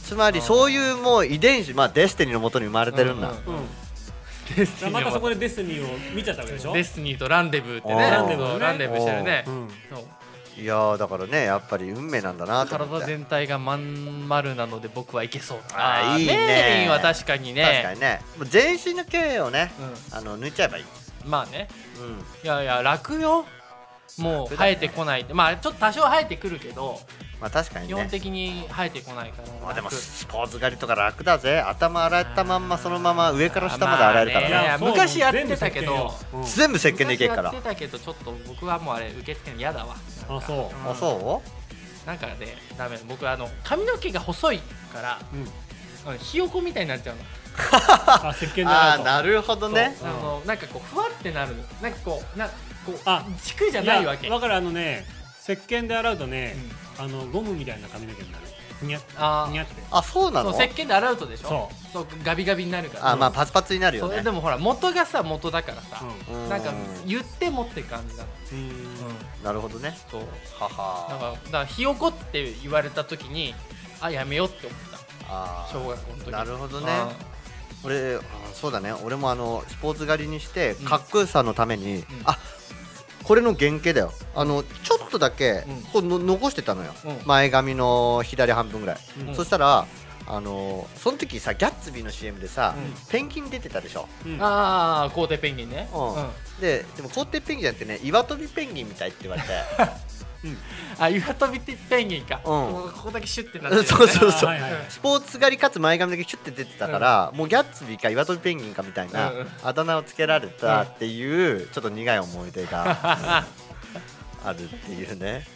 [0.00, 3.62] つまりそういうもう遺伝子まあデスティニーのもとに生まれてるんだ、うんうん
[4.56, 6.72] デスティニーまたそこででデスティニーを見ちゃったわけでしょ？
[6.72, 8.10] デスティニーとランデブーってね。
[8.10, 9.44] ランデブーランデブーしてるね。
[10.56, 13.06] いやーだからねやっぱり運命なんだなと思って。
[13.06, 15.58] 体全体がまん丸なので僕はいけそう。
[15.72, 16.36] あーいいね。
[16.36, 18.20] メインは確かに確かねにね。
[18.38, 19.72] もう全身の毛をね
[20.12, 20.86] うあの抜いちゃえばいい、ん
[21.28, 21.68] まあね。
[21.98, 23.46] うん、いやいや楽よ。
[24.18, 25.26] もう生えてこない。
[25.32, 27.00] まあちょっと多少生えてくるけど
[27.44, 27.92] まあ確かにね。
[27.92, 29.96] 基本的に生えてこないからまあでも楽。
[29.96, 31.60] スポーツ狩りとか楽だぜ。
[31.60, 36.14] 頭洗ったまんまそのまま上から下まで洗えるからねまあね昔やってたけど
[36.56, 37.52] 全部石鹸でいけるから。
[37.52, 39.94] 昔やってたけどちょっと僕はもうあれ受け付けるの嫌だわ。
[40.26, 40.90] あそう。
[40.90, 41.42] あそ
[42.06, 42.34] なんかね
[42.78, 42.98] ダメ。
[43.06, 44.58] 僕あの髪の毛が細い
[44.90, 45.46] からうん。
[46.08, 47.22] あのひよこみたいになっちゃうの。
[48.30, 49.04] あ石鹸でうあ洗うと。
[49.10, 49.94] あなるほどね。
[50.02, 51.62] あのなんかこうふわってなるの。
[51.82, 52.48] なんかこうな
[52.86, 54.28] こうあ軸じゃないわけ。
[54.28, 54.54] いやわかる。
[54.54, 55.04] あのね
[55.44, 56.56] 石鹸で洗うとね、
[56.98, 58.44] あのゴムみたいな髪の毛になる。
[58.80, 59.74] ふにゃあふにゃって。
[59.90, 60.52] あそうなの？
[60.52, 61.70] そう石鹸で洗うとでしょ？
[61.92, 62.06] そう。
[62.06, 63.10] そうガビガビになるから。
[63.12, 64.10] あまあパツパツになるよね。
[64.10, 66.42] それでもほら元がさ元だからさ、うん。
[66.42, 66.72] うんなんか
[67.06, 69.44] 言ってもって感じだうん。
[69.44, 69.96] なるほどね。
[70.10, 70.20] そう。
[70.20, 73.54] はだからはだからひよこって言われた時に
[74.00, 74.98] あやめようって思った。
[75.28, 76.30] あ小学校の時。
[76.30, 76.86] なるほどね。
[76.90, 77.12] あ
[77.84, 78.20] 俺あ
[78.52, 78.92] そうだね。
[78.92, 80.84] 俺もあのスポーツ狩りにしてうん。
[80.86, 82.04] かっこよさのために、ん。
[82.24, 82.38] あ
[83.24, 84.12] これの原型だよ。
[84.34, 85.82] あのちょっとだけうん。
[85.92, 87.18] こうの残してたのよ、うん。
[87.26, 88.96] 前髪の左半分ぐらい、
[89.28, 89.34] うん。
[89.34, 89.86] そしたら
[90.26, 92.92] あのその時さギャッツビーの CM でさ、うん。
[93.10, 94.38] ペンギン出てたでしょ、うん。
[94.40, 95.88] あーコーテペンギンね。
[95.92, 96.14] うん。
[96.14, 96.26] うん。
[96.60, 99.48] ででもコーテペンギンじゃなくてね岩飛びペンギンみたいって言われて
[100.98, 102.42] あ岩飛びペンギンか、ん。
[102.42, 104.50] こここだけシュッてなってる、ね、 そうそうそう。
[104.50, 104.72] あはいはい。
[104.88, 109.32] スポーツ狩りかつ前髪だけシュッて出てたから、もうギャッツビーか岩飛びペンギンかみたいな
[109.62, 113.44] あだ名をつけられたっていうちょっと苦い思い出が
[114.44, 115.46] あるっていうね。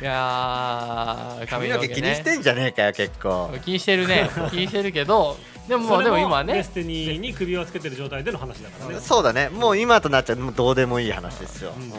[0.00, 3.52] いやー髪の毛気にしてんじゃねえかよ結構。
[3.64, 4.30] 気にしてるね。
[4.50, 5.36] 気にしてるけど
[5.68, 6.54] でもまあでも今はね。
[6.54, 9.00] デスティニーに首をつけてる状態での話だからね。
[9.00, 9.48] そうだね。
[9.48, 10.36] もう今となっちゃう。
[10.36, 11.82] もうどうでもいい話ですよ、うん。
[11.82, 11.90] うん。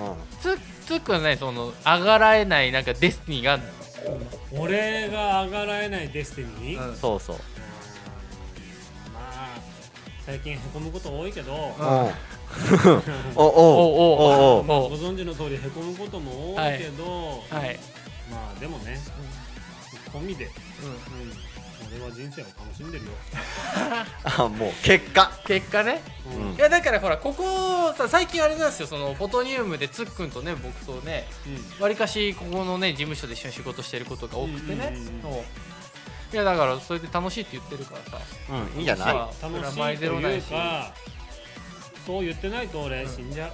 [0.41, 0.57] つ
[0.87, 3.63] つっくんはねその上がらえないなんかデスティニーがある
[4.51, 6.95] 俺が上がらえないデスティニー、うん。
[6.95, 7.35] そうそう。
[9.13, 9.59] まあ
[10.25, 11.83] 最近へこむこと多いけど、うん。
[11.83, 12.11] おう。
[13.35, 13.97] おおう
[14.65, 17.79] おおおご存知の通りへこむことも多いけど、はい、
[18.31, 18.97] まあでもね
[20.17, 20.51] 込みで、うん、
[21.97, 23.11] 俺は人生を楽しんでるよ、
[24.23, 25.31] あもう結果。
[25.45, 26.01] 結果ね。
[26.33, 26.51] うん。
[26.51, 28.87] うんいやだからほらここさ最近あれなんですよ。
[28.87, 31.27] そのフォトニウムでつっくんとね僕とね
[31.79, 34.93] わりかしここのね事務所で一緒に仕事してることが多くてね、
[35.23, 35.43] うんう
[36.33, 38.25] いやだからそれで楽しいって言ってるからさ。
[38.49, 39.13] うんいいんじゃない？
[39.13, 40.47] まあ楽しいというゼロないし。
[40.49, 40.91] か
[42.05, 43.49] そう言ってないと俺死んじゃう、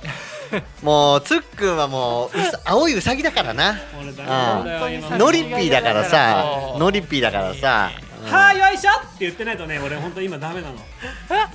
[0.85, 2.29] もうつっくんはもう
[2.65, 3.75] 青いうさぎだからな。
[3.99, 6.45] 俺だよ本当にさ今ノリピーだからさ。
[6.77, 7.91] ノリピーだからさ
[8.24, 10.76] はあよいしょって言ってないとね俺本当今ダメなの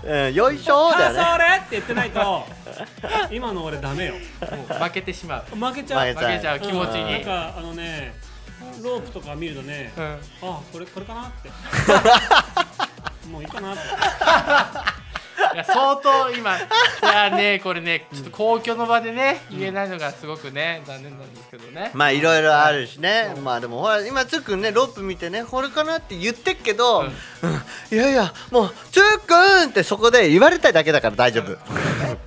[0.05, 1.19] うんよいしょだよね。
[1.19, 2.47] はあそれって言ってないと
[3.31, 4.15] 今の俺ダメよ。
[4.41, 5.57] 負けてしまう。
[5.57, 6.09] 負けちゃう。
[6.15, 7.05] 負け負けちゃう気持ちうん。
[7.05, 8.15] なんに、かあのね
[8.83, 10.05] ロープとか見るとね、うん。
[10.05, 11.51] あこれこれかなって。
[13.29, 13.83] もういいかなって
[15.55, 16.61] いや相当今い
[17.03, 21.91] やねこれねちょっと公共の場でね言えないのがすごくね残念なんですけどね。
[21.95, 23.35] まあいろいろあるしね。
[23.43, 27.07] まあでもほら今つっくんねロープ見てねこれかなって言ってっけど、うん。
[27.07, 27.15] うん。
[27.91, 29.35] いやいやもうつっく
[29.67, 31.57] んってそこで言われたいだけだから大丈夫、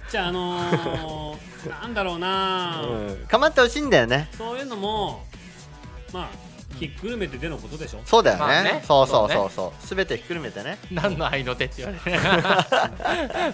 [0.09, 4.29] じゃああのー、なんだろうな、うん、かまってほしいんだよね。
[4.37, 5.23] そういうのも
[6.11, 6.50] まあ
[6.87, 8.01] ひっくるめてでのことでしょ？
[8.05, 8.83] そうだよね,、まあね。
[8.87, 9.47] そうそうそそう。
[9.47, 10.77] うそうすべてひっくるめてね。
[10.91, 12.19] 何の愛の手って言われてる。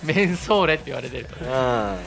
[0.04, 1.50] メンソーレって言われてるうん。
[1.50, 1.98] は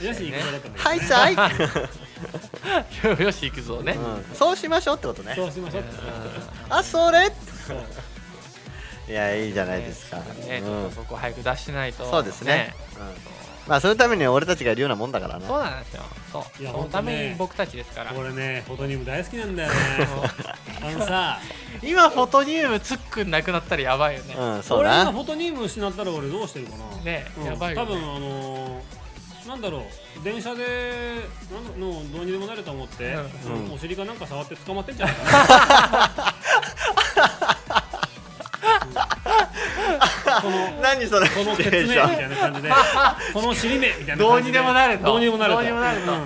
[0.00, 1.34] よし行くぞだったんだけどいさい、
[3.22, 5.34] よし行くぞね、うん、そうしましょうってことね。
[5.36, 5.94] そうしましょうって
[6.70, 7.30] あそれ？
[9.08, 10.84] いやいいじゃないですか、ね、ちうん。
[10.84, 12.10] ょっとそこ早く出してないと。
[12.10, 12.74] そうですね。
[12.96, 13.02] うん、
[13.66, 15.44] まあそのために俺たちがいるようなもんだからね。
[15.46, 16.02] そうなんですよ。
[16.32, 16.62] そう。
[16.62, 18.12] いやそのために僕たちですから。
[18.14, 19.74] 俺ねフォトニウム大好きなんだよね。
[20.82, 21.38] あのさ。
[21.82, 26.96] 今フォトニウムつっくんなくなったらやばいよね、うんそう俺今なフォトニウム失ったら俺どうしてるかな。
[27.02, 27.44] ねうん。
[27.44, 27.86] やばいよね。
[27.86, 29.04] 多分あのー
[29.48, 31.20] なんだろう電車で
[31.52, 33.14] なんのどうにでもなると思って、
[33.46, 33.72] うん。
[33.74, 36.34] お尻かなんか触って捕まってんじゃないか
[37.16, 37.53] な、
[40.82, 41.28] 何それ？
[41.28, 42.70] このシチ鉄目みたいな感じで
[43.32, 45.04] この尻目みたいな感じでどうにでもなれと。
[45.04, 46.12] どうにでもなれでもなれと。
[46.12, 46.18] うん。
[46.18, 46.24] うん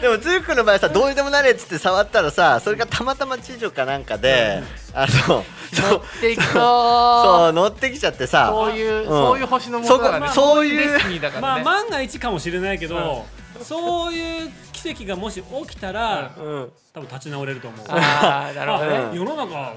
[0.00, 4.62] でもつーくんの場合さどうにでもなれっつって触ったらさそれがたまたま地女かなんかで、
[4.94, 8.48] あのそう乗っていくとそう乗ってきちゃってさ。
[8.50, 9.06] そういう、ん。
[9.06, 10.28] そういう星のものだからね。
[10.32, 10.98] そういう
[11.40, 13.24] まあ万が一かもしれないけど、
[13.62, 16.72] そういう奇跡がもし起きたら、うん。
[16.94, 17.86] 多分立ち直れると思う。
[17.88, 18.78] ああなるほ
[19.10, 19.74] ど世の中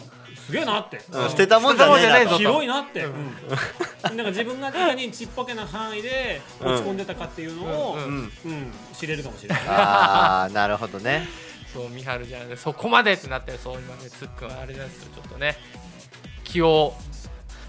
[0.50, 1.30] すげえなって、うん。
[1.30, 4.18] 捨てたもんじゃねえぞ広いなって、うん。
[4.18, 8.02] なんか自分がいかにちっぽけな範囲で落ち込んでたかっていうのを、うん。
[8.02, 9.64] うんうん知れるかもしれない。
[9.70, 11.28] ああなるほどね。
[11.74, 12.58] そう見張るじゃん。
[12.58, 15.12] そこまでってなってそう今ねつっくんはあれですよ。
[15.16, 15.56] ちょっとね
[16.44, 16.94] 気を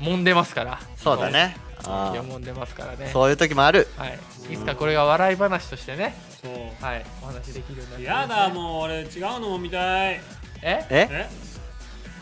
[0.00, 0.80] 揉んでますから。
[0.96, 1.56] そうだね。
[1.82, 3.06] 気あを揉んでますからね。
[3.06, 3.86] ーそういう時もある。
[3.96, 4.18] はい、
[4.52, 6.16] いつかこれが笑い話としてね。
[6.42, 6.84] そう。
[6.84, 7.04] はい。
[7.22, 10.20] お話できるようになってやだもう俺違うのも見たい。
[10.62, 10.86] え？
[10.90, 11.08] え？
[11.10, 11.30] え？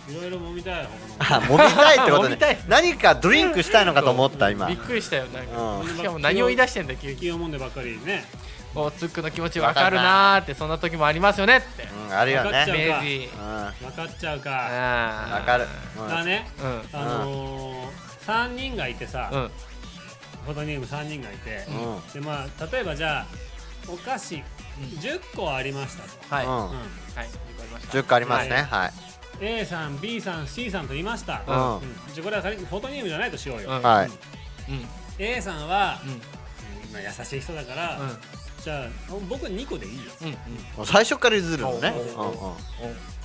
[0.08, 0.88] いろいろもみたい
[1.18, 2.54] あ揉みたいってこと 揉みたい。
[2.54, 4.66] ね何かドリンクしたいのかと思った今。
[4.66, 5.60] びっくりしたよなんか。
[5.60, 5.96] うん。
[5.96, 8.24] しかも何を言い出してんだ急に気をもんでばっかりね。
[8.74, 11.82] こうツックの気持ちわかるなーってそんな時もありますよねって。
[12.08, 12.50] うんあるよね。
[12.50, 13.72] わかっちゃう明治うん。
[13.88, 14.68] 分かっちゃうか。
[14.70, 15.66] あわかる。
[15.98, 16.08] うん。
[16.08, 16.50] だね。
[16.60, 16.82] うん。
[16.92, 19.50] あのー、3人がいてさ、うん。
[20.46, 22.12] フォトニウム3人がいて、うん。
[22.12, 23.26] でまあ例えばじゃあ
[23.86, 24.42] お菓子
[25.00, 26.52] 10個ありましたと、はい、うん。
[26.52, 26.68] うはい。
[26.68, 27.28] わか
[27.62, 27.98] りました。
[27.98, 28.66] 10個ありますね。
[28.70, 28.88] はい。
[28.88, 28.92] ん、
[29.40, 31.74] A さん B さん C さんと言いました、うん。
[31.76, 31.80] うん
[32.12, 33.82] じゃあこれは仮にフォトニウムじゃないとしようよ、うん。
[33.82, 34.06] はい。
[34.06, 34.14] うん。
[35.18, 36.20] A さんは、うん。
[37.00, 38.16] 優しい人だから、うん。
[38.62, 38.88] じゃあ
[39.28, 40.02] 僕2個でいいよ。
[40.22, 40.26] うん。
[40.28, 40.34] うん。
[40.76, 41.94] もう最初から譲るのね。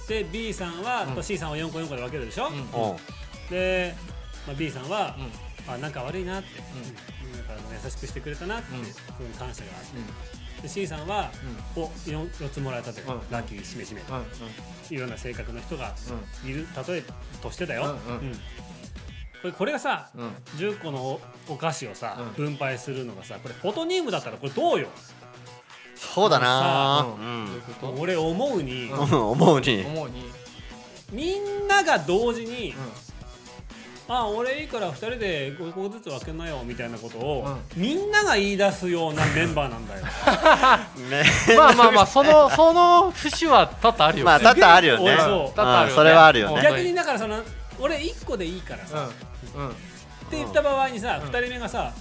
[0.07, 1.16] で B さんは、うん。
[1.16, 2.53] と C さんは4個4個で分けるでしょ、うん。
[3.49, 3.95] で、
[4.45, 5.74] まあ、B さんは、うん。
[5.74, 6.64] あなんか悪いなって、ん。
[7.28, 7.32] うん。
[7.38, 7.53] なんか
[7.84, 8.86] 優しくしてくれたなって、うん。
[8.86, 9.97] そういう感謝があって
[10.64, 11.30] で C さんは、
[11.76, 13.22] お 4, 4つもらえたと、うん。
[13.30, 14.24] ラッキーしめしめうんうん。
[14.24, 14.26] い
[14.95, 15.93] うような性格の人が
[16.43, 16.49] うん。
[16.49, 17.03] いる例え
[17.41, 18.34] としてだよ、うんうん。
[18.34, 18.39] こ
[19.43, 20.30] れこれがさうん。
[20.57, 22.45] 10個のおお菓子をさ、うん。
[22.45, 24.88] 分配するのがさこれフォトニウムだったらこれどうよ？
[25.95, 27.07] そうだな。
[27.20, 27.99] ううん。
[27.99, 28.99] 俺思うに、うん。
[28.99, 29.84] うん思うに。
[29.86, 30.32] 思うに。
[31.11, 32.74] みんなが同時に、う
[34.08, 40.06] あ俺いいから2人で5個ずつ分けなよみたいなことを、うみんなが言い出すようなメンバーなんだよ。
[41.58, 45.04] まあまあまあそのその節は多々あるよまあ多々あるよね。
[45.04, 45.89] 俺そう多々あるよね。
[45.89, 46.62] うんそれはあるよね。
[46.62, 47.41] 逆にだからその
[47.80, 49.10] 俺1個でいいからさ、
[49.56, 49.62] うん。
[49.62, 49.70] うん。
[49.70, 49.74] っ
[50.30, 51.30] て言った場合にさ、うん。
[51.30, 51.91] 2人目がさ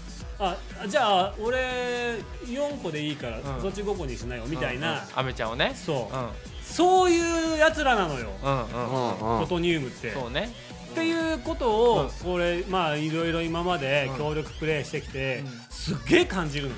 [0.40, 3.62] あじゃあ俺4個でいいから、うん。
[3.62, 4.96] そっち5個にしなよみたいな、うん。
[4.96, 5.72] うんアメちゃんをね。
[5.76, 6.28] そう、うん。
[6.64, 8.66] そういうやつらなのよ、うんうんうん。
[8.66, 9.40] フうん。
[9.42, 10.10] ォトニウムって。
[10.12, 10.52] そうね
[10.92, 12.10] っていうことを、うん。
[12.10, 14.18] これまあいろいろ今までうん。
[14.18, 15.48] 協力プレイしてきて、うん。
[15.70, 16.74] すっげえ感じるの。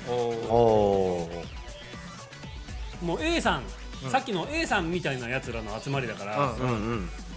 [3.01, 3.63] もう A さん、
[4.03, 4.09] うん。
[4.09, 6.55] さっきの A さんみたいなやつらの集まりだから、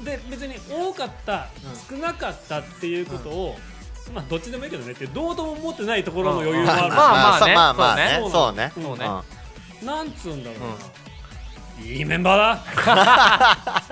[0.05, 1.49] で別に多かった、
[1.91, 1.99] うん。
[1.99, 3.57] 少なかったっていうことを、
[4.15, 7.55] まあどっちでもいいけどねってどうとも思ってないところの余裕もある、まあまあね。
[7.55, 8.21] まあまあね。
[8.31, 8.73] そうね。
[8.75, 9.07] そうね。
[9.83, 9.87] うん。
[9.87, 10.67] なんつうんだろうな、
[11.83, 13.89] いいメンバーだ。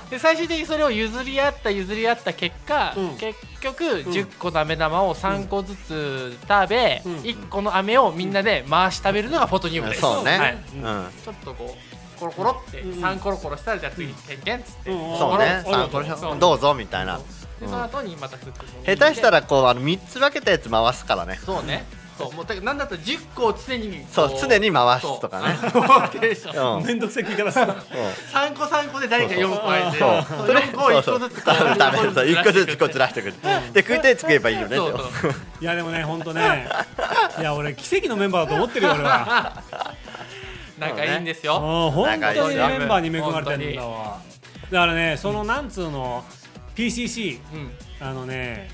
[0.10, 3.16] で最終的にそれを譲り合った譲り合った結果、うん。
[3.16, 7.16] 結局10個の飴玉を3個ずつ食べ、うん。
[7.18, 10.38] 1個の飴をみんなで回し食べるのがフォトニウムです、そうね。
[10.38, 11.10] はい、うん。
[11.24, 13.02] ちょっとこうコロコロってうん。
[13.02, 15.18] 3コロコロしたらじゃあ次ケンケンっつって、うん。
[15.18, 15.64] そうね。
[15.66, 16.38] あさあこれそう。
[16.38, 17.18] どうぞみたいな。
[17.60, 21.38] でその後にまた下手したらこうあの3つ分けたやつ回すからね。
[21.44, 21.86] そうね
[22.16, 25.56] そうもうだからなんだったら10個を常にこそう常に回すとかね。
[25.60, 33.34] そうローテーションうんめんどくせえ食い方する3個3個で誰か4個あえてそうその4個を1個ずつこう食べるそう1個ずつこうずらしてくる
[33.72, 34.76] で食いたいやつ食えばいいよね
[35.60, 36.68] いやでもねほんとね
[37.38, 39.62] いや俺奇跡のメンバーだと思ってるよ俺は
[40.78, 44.20] 仲いいんですあよ、ー本当にメンバーに恵まれてるんだわ
[44.70, 46.24] だからねそのなんつうの
[46.76, 48.68] PCC うんあのね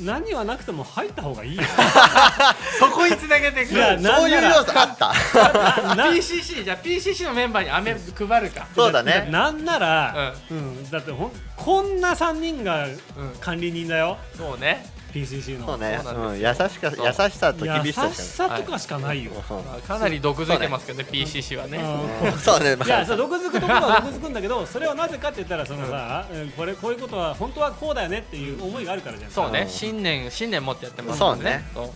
[0.00, 1.62] 何はなくても入った方がいいよ。
[2.78, 5.94] そこにつなげていくいやなそういう要素あった。
[5.94, 7.96] な PCC じゃあ PCC のメンバーに飴
[8.28, 8.66] 配るか。
[8.74, 9.28] そうだね。
[9.30, 10.90] なんなら、うん。
[10.90, 12.96] だってほんこんな3人がうん。
[13.40, 14.18] 管理人だよ。
[14.36, 15.66] そうね PCC の。
[15.66, 16.00] そうね。
[16.02, 16.66] そうなんうんですよ。
[16.66, 19.82] 優しか優しさと厳優しさししかさとかしかないよ、ない。
[19.82, 21.78] かなり毒づいてますけどね PCC はね。
[21.78, 22.28] うん。
[22.28, 22.38] うん。
[22.38, 22.76] そうね。
[22.76, 29.30] まいやあそう毒づくところは毒づくんだけどそれはなぜかって言ったらそのさ、うんこれこういうことは本当はこうだよねっていう思いがあるからじゃん。
[29.30, 29.62] そうね。
[29.62, 29.68] うん。
[29.68, 31.64] 信念信念持ってやってますそうね。
[31.74, 31.90] そう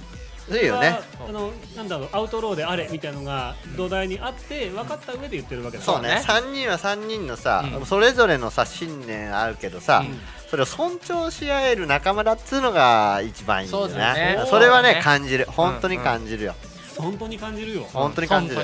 [0.59, 0.99] いいよね。
[1.19, 6.23] それはあのなんだろうアウトローであれみたいのが土台にあって分かった上で言ってるわけだそうね。
[6.27, 6.49] そうね。
[6.49, 7.87] 3人は3人のさうん。
[7.87, 10.19] それぞれのさ信念あるけどさうん。
[10.49, 14.37] それを尊重し合える仲間だっつうのが一番いいよそうだよね。
[14.37, 14.95] ねそれはそうだね。
[14.97, 15.47] ね感じる。
[15.47, 16.55] 本当に感じるよ
[16.99, 17.87] 本当に感じるよ。
[17.93, 18.57] 本当に感じる。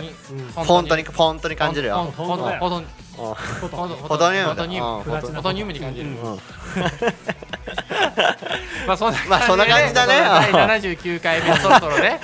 [0.55, 1.05] 本当に。
[1.05, 1.57] 本当に。
[1.57, 1.97] 感じるよ。
[2.16, 2.59] 本当に。
[2.59, 2.87] 本当に。
[2.87, 3.35] うん。
[3.61, 5.05] こと本当フォトニウムだフォトニウムうん。
[5.05, 6.39] プラチナフォトニウムに感じるうんうん。
[8.87, 10.14] まあそんなまあそんな感じだね。
[10.53, 12.20] 第79回目そろそろね。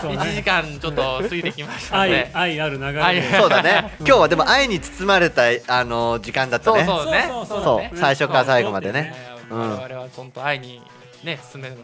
[0.00, 0.18] そうね。
[0.18, 2.30] 1時間ちょっと過ぎてきましたの愛で。
[2.34, 3.96] 愛ある流れそうだね。
[4.00, 6.84] 今日はでも愛に包まれたあの時間だったね。
[6.84, 7.78] そうそうねそうそうそう。
[7.78, 9.14] ね最初から最後までね。
[9.50, 10.82] 我々は本当愛に
[11.22, 11.76] ね進める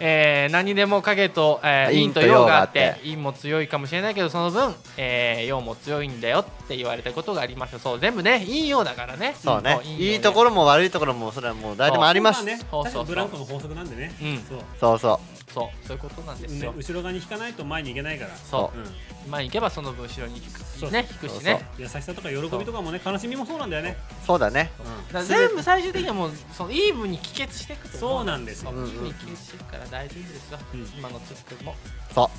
[0.00, 2.96] えー何にでも影と、えー、陰陰と陽があって。
[2.96, 9.34] て陰も強いかもしれないけどその分、えー、陽も強いんだよって言われたことがありましたそう全部ね陰陽だからね。
[9.42, 9.76] そうね。
[9.82, 12.44] 陰陽いいところも悪いところもそれはもう誰でもあります。
[12.44, 12.84] そうそうそう。
[12.84, 14.14] 確かにブランコの法則なんでね。
[14.22, 14.38] うん。
[14.48, 14.58] そう。
[14.78, 18.36] そうそうそうそういうことなんですよ、ね後ろ側に引かないと前に行けないから。
[18.36, 18.78] そう。
[18.78, 18.82] う
[19.28, 19.30] ん。
[19.30, 20.60] 前に行けばその分後ろに引く。
[20.60, 21.66] そうね引くしね。
[21.78, 23.96] 優しさとか喜びとかもね悲しみもそうなんだよね。
[24.26, 24.70] そうだね。
[25.14, 25.24] うん。
[25.24, 27.96] 全部最終的にはもうそのイーブンに帰結していくと。
[28.06, 28.70] 思そうなんですよ。
[28.70, 30.80] そうイーブンに帰結していくから大丈夫ですよ、うん。
[30.98, 31.74] 今のツッコミも。
[32.14, 32.30] そ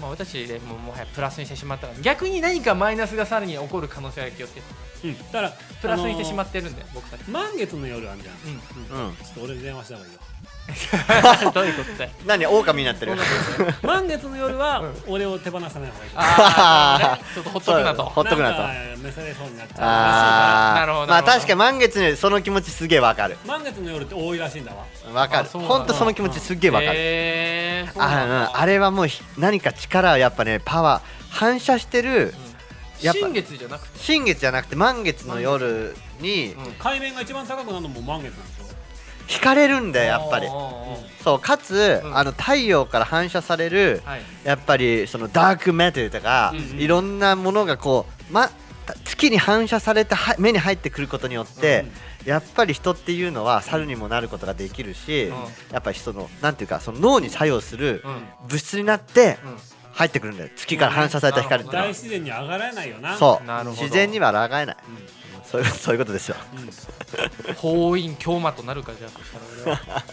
[0.00, 4.66] まあ、私でももはやプラスにしてしまったから逆に何かマイナスがさらに起こる可能性が気をつけて。
[5.04, 5.18] うん。
[5.18, 5.52] だから
[5.82, 8.34] プラスにしてしまっってるんで、僕たち、て満月の夜あんじゃん、
[8.94, 9.16] うん、うん。
[9.16, 10.20] ちょっと俺に電話した方がいいよ
[11.54, 12.46] どういうことだよ何？
[12.46, 13.12] 狼になってる
[13.82, 16.10] 満月の夜は俺を手放さない方がいい。
[16.16, 17.24] あー、なるほどね。
[17.34, 18.04] ちょっとほっとくなと。
[18.04, 18.62] ほっとくなと。
[19.02, 20.80] 召されそうになっちゃうあー。
[20.80, 23.36] なるほどまあ確かに満月にその気持ちすげえわかる。
[23.46, 24.84] 満月の夜って多いらしいんだわ。
[25.14, 25.42] わかる。
[25.44, 25.76] あそうなんだ。
[25.78, 28.02] ほんとその気持ちすげえわかる。
[28.02, 32.34] あうんあれはもうひ何か力やっぱねパワー反射してる
[32.98, 36.72] 新月じゃなくて、新月じゃなくて満月の夜にうん。
[36.74, 38.65] 海面が一番高くなるのも満月なんでしょ？
[39.26, 40.48] 惹かれるんだよやっぱり。
[41.22, 42.16] そうかつ、うん。
[42.16, 44.22] あの太陽から反射されるーはい。
[44.44, 46.80] やっぱりそのダークメタルとか、うんうん。
[46.80, 48.50] いろんなものがこう、ま、
[49.04, 51.84] 月に反射されては目に入ってくることによって、
[52.24, 55.36] やっぱり人っていうのは猿にもなることができるし、うん。
[55.72, 58.22] やっぱりそのなんていうかその脳に作用するうん。
[58.48, 59.56] 物質になってうん。
[59.96, 60.50] 入ってくるんだよ。
[60.54, 61.86] 月から反射された光ってのは。
[61.86, 63.16] 大自然に上がらないよな。
[63.16, 63.70] そう。
[63.70, 64.76] 自然には抗えない
[65.50, 66.36] そういう そういうことですよ。
[67.48, 67.54] うん。
[67.54, 69.10] 法院京魔となるかじゃあ。
[69.10, 70.04] そしたら俺は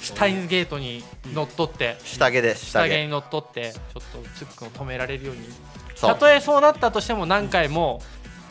[0.00, 1.98] シュタインズゲートにのっとって。
[2.04, 2.88] 下着で下着。
[2.88, 5.48] 下着にのっとってちょっとツックンを止められるように。
[5.96, 6.10] そう。
[6.12, 8.00] たとえそうなったとしても何回も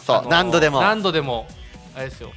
[0.05, 0.17] そう。
[0.17, 0.81] あの何度でも。
[0.81, 1.47] 何度でも
[1.95, 2.31] あれですよ。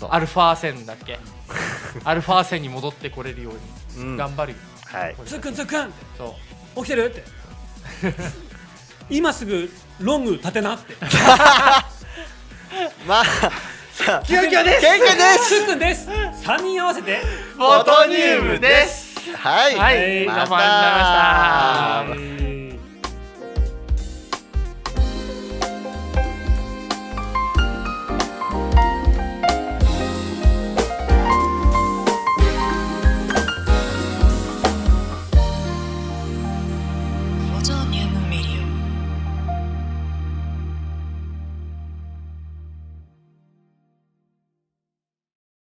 [0.00, 0.08] そう。
[0.10, 1.18] アルファ線だっけ？
[2.04, 3.50] アルファ線に戻ってこれるよ
[3.96, 4.12] ううん。
[4.12, 5.16] に頑張るよ、はい。
[5.26, 6.34] つっくんつっくんそ
[6.76, 6.80] う。
[6.80, 7.24] 起きてるって。
[9.10, 10.94] 今すぐロング立てなって
[13.06, 13.24] まあ
[13.92, 14.80] さあキュンキュンです。
[14.80, 15.60] キュンキュンです。
[15.60, 17.16] つっくんです3人合わせて
[17.54, 19.36] フォトニウムです。
[19.36, 19.96] はい、はい。
[19.96, 21.24] まりがとうございました。
[22.08, 22.53] はい